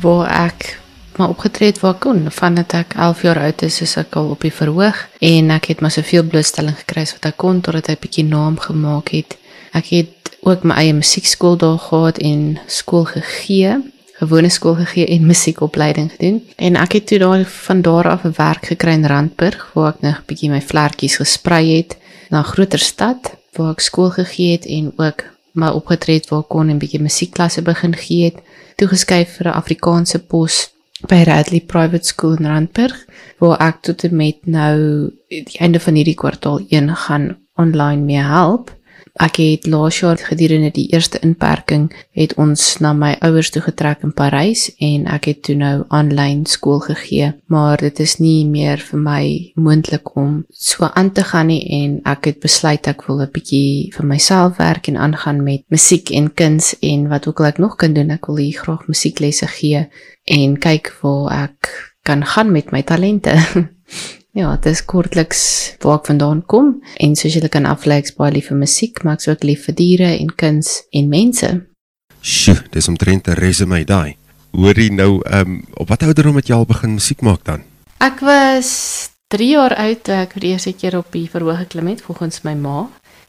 waar 0.00 0.26
ek 0.46 0.81
maar 1.16 1.28
opgetree 1.28 1.68
het 1.68 1.80
waar 1.80 1.94
kon. 1.94 2.30
Vandat 2.30 2.72
ek 2.72 2.94
11 2.94 3.22
jaar 3.22 3.40
oud 3.40 3.62
is, 3.62 3.80
is 3.80 3.96
ek 3.96 4.16
al 4.16 4.30
op 4.34 4.40
die 4.40 4.52
verhoog 4.52 5.08
en 5.18 5.50
ek 5.50 5.70
het 5.72 5.80
maar 5.80 5.94
soveel 5.94 6.24
blootstelling 6.24 6.76
gekry 6.76 7.04
wat 7.12 7.30
ek 7.30 7.36
kon 7.36 7.60
totdat 7.60 7.88
'n 7.88 8.00
bietjie 8.00 8.24
naam 8.24 8.58
gemaak 8.58 9.08
het. 9.08 9.36
Ek 9.72 9.86
het 9.86 10.36
ook 10.42 10.62
my 10.62 10.74
eie 10.74 10.94
musiekskool 10.94 11.56
daar 11.56 11.78
gehad 11.78 12.18
en 12.18 12.58
skool 12.66 13.04
gegee, 13.04 13.76
gewone 14.18 14.48
skool 14.48 14.74
gegee 14.74 15.06
en 15.06 15.26
musiekopleiding 15.32 16.10
gedoen. 16.12 16.42
En 16.56 16.76
ek 16.76 16.92
het 16.92 17.06
toe 17.06 17.18
daar 17.18 17.44
van 17.44 17.82
daar 17.82 18.08
af 18.08 18.24
'n 18.24 18.34
werk 18.36 18.66
gekry 18.66 18.92
in 18.92 19.06
Randburg 19.06 19.70
waar 19.74 19.94
ek 19.94 20.00
nog 20.00 20.24
bietjie 20.26 20.50
my 20.50 20.60
vlekjies 20.60 21.16
gesprei 21.16 21.76
het 21.76 21.96
na 22.30 22.38
'n 22.40 22.52
groter 22.52 22.78
stad 22.78 23.36
waar 23.52 23.72
ek 23.72 23.80
skool 23.80 24.10
gegee 24.10 24.52
het 24.52 24.66
en 24.66 24.92
ook 24.96 25.24
maar 25.52 25.74
opgetree 25.74 26.16
het 26.16 26.28
waar 26.28 26.42
kon 26.42 26.68
en 26.68 26.78
bietjie 26.78 27.00
musiekklasse 27.00 27.62
begin 27.62 27.96
gee 27.96 28.24
het. 28.24 28.36
Toegeskuif 28.76 29.36
vir 29.36 29.46
'n 29.46 29.58
Afrikaanse 29.62 30.18
pos 30.18 30.72
by 31.08 31.22
Radley 31.26 31.60
Private 31.60 32.04
School 32.04 32.36
in 32.38 32.46
Randburg 32.46 32.96
waar 33.42 33.58
ek 33.64 33.82
tot 33.86 34.04
en 34.06 34.16
met 34.16 34.46
nou 34.46 34.76
die 35.28 35.58
einde 35.58 35.80
van 35.82 35.98
hierdie 35.98 36.18
kwartaal 36.18 36.62
1 36.68 36.92
gaan 37.06 37.32
online 37.60 38.04
mee 38.06 38.22
help. 38.22 38.70
Ek 39.20 39.36
het 39.36 39.66
laas 39.68 39.98
jaar 40.00 40.16
gedurende 40.16 40.70
die 40.72 40.86
eerste 40.94 41.18
inperking 41.20 41.90
het 42.16 42.32
ons 42.40 42.78
na 42.80 42.94
my 42.96 43.10
ouers 43.20 43.50
toe 43.52 43.60
getrek 43.62 44.00
in 44.06 44.14
Parys 44.16 44.70
en 44.80 45.04
ek 45.12 45.28
het 45.28 45.42
toe 45.48 45.56
nou 45.60 45.74
aanlyn 45.92 46.46
skool 46.48 46.80
gegee, 46.80 47.32
maar 47.52 47.76
dit 47.76 48.00
is 48.00 48.16
nie 48.22 48.46
meer 48.48 48.80
vir 48.80 49.02
my 49.04 49.24
moontlik 49.54 50.14
om 50.16 50.46
so 50.48 50.88
aan 50.88 51.12
te 51.12 51.26
gaan 51.28 51.50
nie 51.52 51.60
en 51.82 51.98
ek 52.08 52.30
het 52.30 52.40
besluit 52.40 52.88
ek 52.88 53.04
wil 53.08 53.20
'n 53.20 53.30
bietjie 53.34 53.92
vir 53.92 54.06
myself 54.06 54.56
werk 54.56 54.88
en 54.88 54.96
aangaan 54.96 55.44
met 55.44 55.64
musiek 55.68 56.10
en 56.10 56.32
kuns 56.32 56.74
en 56.80 57.08
wat 57.08 57.28
ook 57.28 57.40
al 57.40 57.52
ek 57.52 57.58
nog 57.58 57.76
kan 57.76 57.92
doen, 57.92 58.10
ek 58.10 58.26
wil 58.26 58.36
hier 58.36 58.58
graag 58.64 58.88
musieklesse 58.88 59.46
gee 59.46 59.88
en 60.24 60.58
kyk 60.58 60.92
waar 61.02 61.44
ek 61.44 61.92
kan 62.02 62.24
gaan 62.24 62.52
met 62.52 62.72
my 62.72 62.82
talente. 62.82 63.36
Ja, 64.32 64.54
dit 64.56 64.72
is 64.72 64.80
kortliks 64.88 65.40
waar 65.84 65.98
ek 66.00 66.06
vandaan 66.08 66.38
kom 66.48 66.68
en 67.04 67.16
soos 67.20 67.34
julle 67.36 67.50
kan 67.52 67.66
aflei 67.68 67.98
ek's 68.00 68.14
baie 68.16 68.32
lief 68.32 68.46
vir 68.48 68.56
musiek, 68.62 69.02
maar 69.04 69.18
ek's 69.18 69.28
ook 69.28 69.42
lief 69.44 69.66
vir 69.68 69.76
diere 69.76 70.08
en 70.16 70.30
kuns 70.40 70.70
en 70.96 71.10
mense. 71.12 71.50
Sjoe, 72.22 72.62
dis 72.72 72.88
omtrent 72.88 73.28
'n 73.28 73.36
resume 73.36 73.84
daai. 73.84 74.16
Hoorie 74.56 74.90
nou, 74.92 75.20
ehm 75.24 75.40
um, 75.50 75.64
op 75.74 75.88
wat 75.88 76.02
ouderdom 76.02 76.36
het 76.36 76.48
jy 76.48 76.54
al 76.56 76.64
begin 76.64 76.94
musiek 76.94 77.20
maak 77.20 77.44
dan? 77.44 77.62
Ek 78.00 78.20
was 78.20 79.10
3 79.28 79.48
jaar 79.48 79.74
oud 79.76 80.02
toe 80.04 80.14
ek 80.14 80.32
vir 80.32 80.40
die 80.40 80.52
eerste 80.52 80.72
keer 80.72 80.96
op 80.96 81.12
die 81.12 81.28
verhoog 81.28 81.58
geklim 81.58 81.86
het 81.86 82.00
volgens 82.02 82.42
my 82.42 82.54
ma 82.54 82.88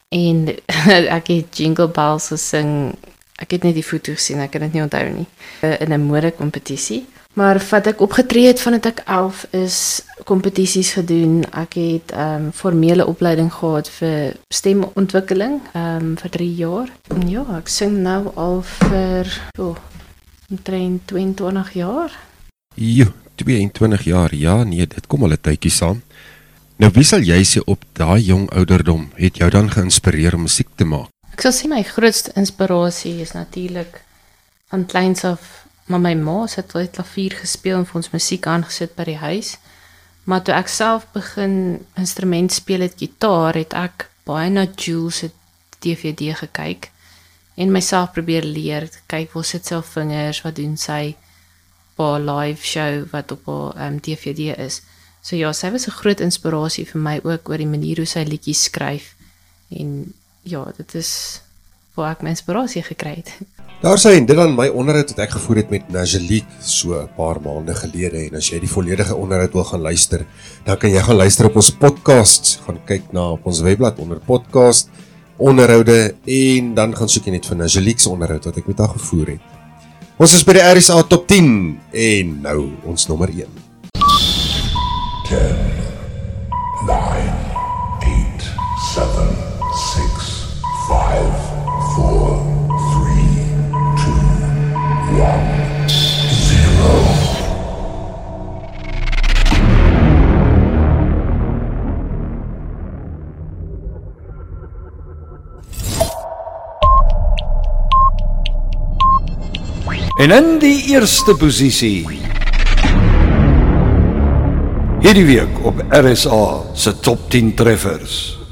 en 0.10 0.56
ek 1.20 1.28
het 1.28 1.58
Jingle 1.58 1.88
Bells 1.92 2.28
gesing. 2.32 2.96
Ek 3.36 3.52
het 3.52 3.64
net 3.64 3.76
die 3.76 3.84
foto 3.84 4.14
gesien, 4.14 4.40
ek 4.40 4.52
kan 4.52 4.62
dit 4.62 4.74
nie 4.74 4.84
onthou 4.84 5.04
nie. 5.10 5.28
Eh, 5.62 5.82
In 5.82 5.92
'n 5.92 6.06
modekompetisie. 6.08 7.06
Maar 7.34 7.58
wat 7.70 7.88
ek 7.90 8.02
opgetree 8.02 8.46
het 8.46 8.62
vandat 8.62 8.86
ek 8.86 9.00
11 9.10 9.46
is, 9.58 9.78
kompetisies 10.24 10.92
gedoen. 10.94 11.42
Ek 11.50 11.74
het 11.80 12.14
ehm 12.14 12.50
um, 12.50 12.52
formele 12.54 13.06
opleiding 13.10 13.50
gehad 13.54 13.90
vir 13.90 14.36
stemontwikkeling 14.54 15.58
ehm 15.74 16.12
um, 16.12 16.14
vir 16.18 16.30
3 16.30 16.54
jaar. 16.56 16.92
En 17.10 17.26
ja, 17.30 17.46
ek 17.58 17.68
sing 17.68 17.98
nou 18.06 18.30
al 18.36 18.62
vir 18.62 19.34
o, 19.58 19.74
omtrent 20.50 21.08
22 21.10 21.74
jaar. 21.74 22.14
Jo, 22.76 23.10
22 23.36 24.04
jaar. 24.04 24.36
Ja, 24.36 24.64
nee, 24.64 24.88
dit 24.88 25.08
kom 25.08 25.24
al 25.24 25.34
'n 25.34 25.42
tydjie 25.42 25.72
saam. 25.72 26.02
Nou 26.76 26.92
wie 26.94 27.04
sal 27.04 27.22
jy 27.22 27.42
sê 27.46 27.62
op 27.66 27.84
daai 27.94 28.22
jong 28.22 28.50
ouderdom 28.52 29.10
het 29.16 29.38
jou 29.38 29.50
dan 29.50 29.70
geïnspireer 29.70 30.36
om 30.36 30.42
musiek 30.42 30.70
te 30.76 30.86
maak? 30.86 31.10
Ek 31.34 31.42
sal 31.42 31.52
sê 31.52 31.68
my 31.68 31.82
grootste 31.84 32.32
inspirasie 32.36 33.22
is 33.22 33.32
natuurlik 33.32 34.02
van 34.70 34.86
kleins 34.86 35.24
af 35.24 35.63
maar 35.86 36.00
my 36.00 36.14
ma 36.14 36.46
het 36.46 36.58
altyd 36.58 36.92
klavier 36.96 37.36
gespeel 37.42 37.78
en 37.78 37.86
vir 37.86 37.96
ons 37.96 38.12
musiek 38.14 38.48
aangesit 38.48 38.96
by 38.96 39.04
die 39.04 39.18
huis. 39.18 39.58
Maar 40.24 40.44
toe 40.44 40.56
ek 40.56 40.70
self 40.72 41.08
begin 41.14 41.86
instrument 42.00 42.52
speel 42.52 42.86
het 42.86 42.96
gitaar, 42.98 43.58
het 43.60 43.74
ek 43.74 44.08
baie 44.26 44.50
na 44.50 44.66
Jules 44.66 45.18
se 45.20 45.32
DVD 45.84 46.32
gekyk 46.40 46.90
en 47.60 47.72
myself 47.72 48.14
probeer 48.16 48.46
leer, 48.48 48.88
kyk 49.12 49.36
hoe 49.36 49.44
sit 49.44 49.68
sy 49.68 49.82
vingers, 49.86 50.42
wat 50.46 50.56
doen 50.56 50.78
sy 50.78 51.16
'n 52.00 52.26
live 52.26 52.66
show 52.66 53.06
wat 53.12 53.32
op 53.32 53.48
'n 53.48 53.82
um, 53.82 54.00
DVD 54.00 54.58
is. 54.58 54.82
So 55.22 55.36
ja, 55.36 55.54
sy 55.54 55.72
was 55.72 55.88
'n 55.88 55.92
groot 55.92 56.20
inspirasie 56.20 56.86
vir 56.86 57.02
my 57.02 57.20
ook 57.24 57.50
oor 57.50 57.58
die 57.58 57.68
manier 57.68 57.98
hoe 57.98 58.06
sy 58.06 58.24
liedjies 58.24 58.64
skryf. 58.64 59.16
En 59.70 60.14
ja, 60.42 60.72
dit 60.78 60.96
is 60.96 61.42
waar 61.94 62.12
ek 62.12 62.22
my 62.22 62.30
inspirasie 62.30 62.84
gekry 62.84 63.16
het. 63.16 63.38
Daar 63.84 64.00
sê 64.00 64.14
en 64.16 64.24
dit 64.24 64.38
dan 64.38 64.54
my 64.56 64.70
onderhoud 64.72 65.10
wat 65.12 65.18
ek 65.26 65.34
gevoer 65.36 65.58
het 65.60 65.72
met 65.74 65.90
Najeliek 65.92 66.48
so 66.64 66.96
'n 66.96 67.10
paar 67.18 67.42
maande 67.44 67.76
gelede 67.76 68.30
en 68.30 68.36
as 68.40 68.48
jy 68.48 68.60
die 68.60 68.70
volledige 68.72 69.16
onderhoud 69.16 69.52
wil 69.54 69.64
gaan 69.64 69.82
luister, 69.82 70.26
dan 70.64 70.78
kan 70.78 70.90
jy 70.90 71.02
gaan 71.04 71.16
luister 71.16 71.46
op 71.46 71.56
ons 71.56 71.70
podcast, 71.72 72.62
gaan 72.66 72.80
kyk 72.86 73.12
na 73.12 73.32
op 73.36 73.46
ons 73.46 73.60
webblad 73.60 74.00
onder 74.00 74.20
podcast 74.20 74.90
onderhoude 75.38 76.16
en 76.26 76.74
dan 76.74 76.96
gaan 76.96 77.10
soek 77.10 77.26
jy 77.26 77.32
net 77.32 77.46
vir 77.46 77.58
Najeliek 77.58 78.00
se 78.00 78.10
onderhoud 78.10 78.46
wat 78.46 78.58
ek 78.58 78.68
met 78.68 78.78
haar 78.78 78.96
gevoer 78.96 79.28
het. 79.28 79.42
Ons 80.18 80.34
is 80.34 80.44
by 80.44 80.54
die 80.54 80.64
RSA 80.64 81.04
top 81.04 81.28
10 81.28 81.80
en 81.92 82.42
nou 82.42 82.70
ons 82.86 83.08
nommer 83.08 83.28
1. 83.28 83.48
10, 85.28 85.60
9, 86.88 87.36
8, 88.00 88.48
7, 88.96 89.28
6, 89.76 90.32
5, 90.88 91.43
En 110.24 110.32
in 110.32 110.54
die 110.62 110.78
eerste 110.94 111.34
posisie 111.36 112.06
hierdie 115.04 115.26
week 115.28 115.58
op 115.68 115.82
RSA 115.90 116.46
se 116.80 116.94
top 117.04 117.26
10 117.30 117.54
treffers. 117.60 118.43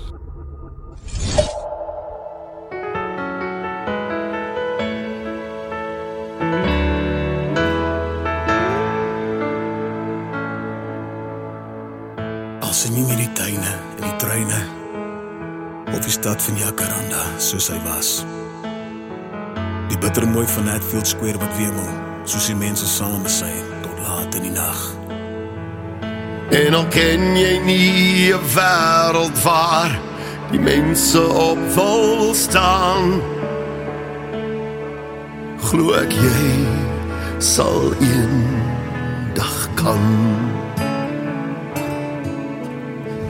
Van 20.51 20.67
Hatfield 20.67 21.07
Square 21.07 21.37
wat 21.37 21.57
wemel, 21.57 21.87
soos 22.23 22.45
die 22.45 22.55
mense 22.55 22.85
saam 22.87 23.23
besyn 23.23 23.63
tot 23.81 23.99
laat 24.03 24.35
in 24.35 24.41
die 24.49 24.51
nag. 24.51 24.79
En 26.51 26.75
al 26.75 26.87
ken 26.91 27.37
jy 27.39 27.53
nie 27.63 28.33
'n 28.33 28.43
wêreld 28.55 29.37
waar 29.43 29.91
die 30.51 30.59
mense 30.59 31.21
op 31.23 31.59
vol 31.75 32.33
staan. 32.33 33.21
Glo 35.63 35.93
ek 35.93 36.11
jy 36.11 36.67
sal 37.37 37.93
eendag 37.99 39.59
kan. 39.75 40.03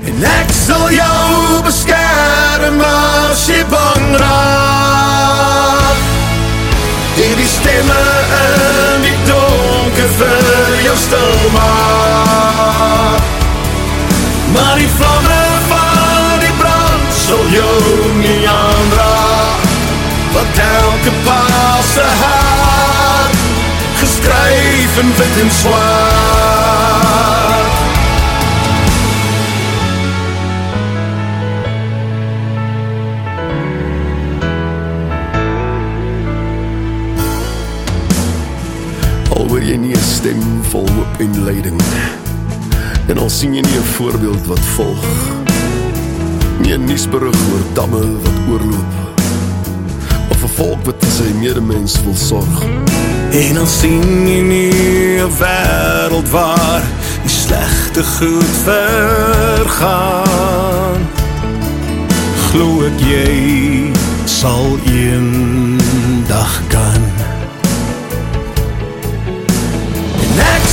En 0.03 0.23
ek 0.23 0.49
sal 0.49 0.89
jou 0.89 1.61
beskerm 1.63 2.81
as 2.81 3.47
jy 3.47 3.65
bang 3.69 4.15
raak. 4.17 4.80
Hierdie 7.61 7.83
stemme 7.83 8.01
in 8.95 9.01
die 9.01 9.17
donker 9.25 10.09
vir 10.17 10.83
jou 10.83 10.95
stil 10.95 11.49
maak. 11.53 13.21
Maar 14.53 14.75
die 14.77 14.89
vlamme 14.97 15.43
van 15.69 16.39
die 16.39 16.53
brand 16.57 17.13
sal 17.13 17.45
jou 17.53 18.11
nie 18.17 18.47
aanraak. 18.47 19.69
Want 20.33 20.57
elke 20.57 21.13
paal 21.25 21.83
se 21.93 22.05
hart 22.23 23.37
geskryf 24.01 24.99
in 24.99 25.13
wit 25.17 25.37
hoop 41.59 43.09
en 43.09 43.17
al 43.17 43.29
sien 43.29 43.53
jy 43.53 43.61
nie 43.61 43.79
'n 43.79 43.91
voorbeeld 43.97 44.45
wat 44.47 44.59
volg 44.75 45.05
Nie 46.61 46.77
'n 46.77 46.85
nuusberig 46.85 47.39
oor 47.51 47.63
damme 47.73 48.03
wat 48.23 48.37
oorloop 48.49 48.91
Of 50.29 50.43
'n 50.43 50.53
volk 50.55 50.85
wat 50.85 50.95
vir 50.99 51.11
sy 51.11 51.33
medemens 51.39 52.03
wil 52.03 52.15
sorg 52.15 52.63
En 53.31 53.53
dan 53.53 53.67
sien 53.67 54.27
jy 54.27 54.41
nie 54.41 55.21
'n 55.21 55.31
wêreld 55.39 56.29
waar 56.29 56.81
die 57.21 57.29
slegte 57.29 58.03
goed 58.03 58.55
vergaan. 58.63 60.19
Glo 62.49 62.85
ek 62.85 62.99
jy 62.99 63.91
sal 64.25 64.77
eendag 64.85 66.61
kan. 66.67 67.20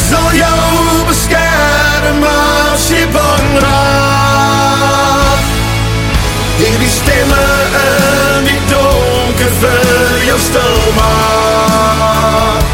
En 0.08 0.14
ek 0.14 0.16
sal 0.16 0.32
jou 0.40 1.04
beskerm 1.04 2.22
as 2.24 2.84
jy 2.88 3.04
bang 3.12 3.56
raak. 3.60 5.42
Hierdie 6.56 6.88
stemme 6.88 7.44
in 7.80 8.48
die 8.48 8.62
donker 8.70 9.52
vir 9.60 10.24
jou 10.24 10.38
stil 10.40 10.80
maak. 10.96 12.64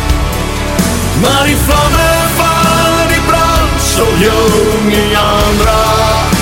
Maar 1.25 1.43
die 1.51 1.59
vlamme 1.67 2.13
van 2.39 3.11
die 3.11 3.25
brand 3.27 3.83
sal 3.83 4.15
jou 4.23 4.79
nie 4.87 5.11
aanraak. 5.19 6.39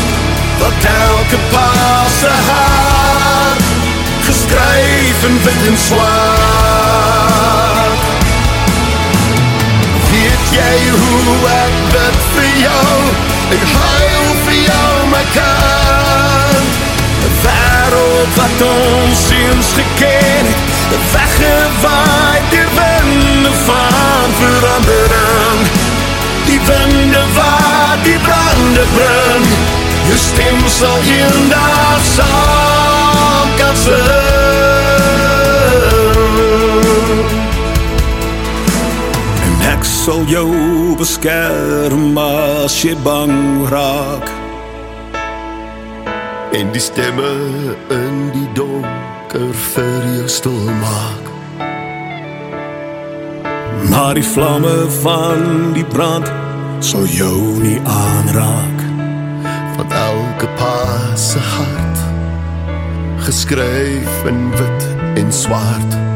Wat 0.60 0.90
elke 0.92 1.40
pas 1.54 2.20
se 2.20 2.34
hart 2.50 3.64
geskryf 4.28 5.24
in 5.30 5.40
wit 5.46 5.62
Jy 10.52 10.78
hoe 10.92 11.36
ek 11.48 11.76
bid 11.92 12.16
vir 12.34 12.48
jou? 12.60 12.96
Ek 13.56 13.62
huil 13.72 14.26
vir 14.44 14.58
jou 14.66 14.92
my 15.12 15.22
kind. 15.36 16.72
'n 17.24 17.32
Wêreld 17.44 18.32
wat 18.36 18.64
ons 18.66 19.22
eens 19.38 19.70
geken 19.78 20.50
het, 20.50 21.06
weggewaai 21.14 22.40
deur 22.52 22.70
winde 22.78 23.52
van 23.66 24.28
verandering. 24.42 25.60
Die 26.50 26.60
winde 26.68 27.24
wat 27.38 28.04
die 28.04 28.18
brande 28.28 28.84
bring, 28.96 29.48
jou 30.08 30.18
stem 30.18 30.60
sal 30.68 31.00
eendag 31.16 32.04
saam 32.16 33.48
kan 33.56 33.76
sing. 33.76 34.31
Sal 40.02 40.24
jou 40.26 40.50
beskerm 40.98 42.16
as 42.18 42.74
jy 42.82 42.96
bang 43.04 43.62
raak. 43.70 44.26
En 46.58 46.72
die 46.74 46.82
stemme 46.82 47.30
in 47.94 48.16
die 48.34 48.48
donker 48.58 49.54
vir 49.68 50.08
jou 50.16 50.26
stil 50.26 50.58
maak. 50.82 51.30
Maar 53.94 54.18
die 54.18 54.26
vlamme 54.26 54.74
van 55.04 55.70
die 55.78 55.86
brand 55.94 56.26
sal 56.82 57.06
jou 57.06 57.38
nie 57.62 57.78
aanraak. 57.86 58.86
Van 59.76 59.98
elke 60.02 60.50
pa 60.58 60.78
se 61.14 61.38
hart 61.38 62.02
geskryf 63.22 64.24
in 64.26 64.48
wit 64.58 64.88
en 65.22 65.30
swart. 65.30 66.11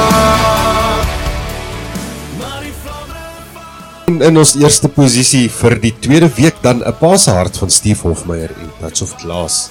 En 4.09 4.23
in 4.25 4.39
ons 4.41 4.55
eerste 4.57 4.89
posisie 4.89 5.45
vir 5.53 5.75
die 5.83 5.91
tweede 6.01 6.29
week 6.39 6.63
dan 6.65 6.81
'n 6.81 6.95
pa 7.01 7.17
se 7.17 7.31
hart 7.31 7.57
van 7.61 7.69
Steve 7.69 8.07
Hofmeyer 8.07 8.49
en 8.49 8.71
Touch 8.79 9.01
of 9.05 9.13
Glass. 9.21 9.69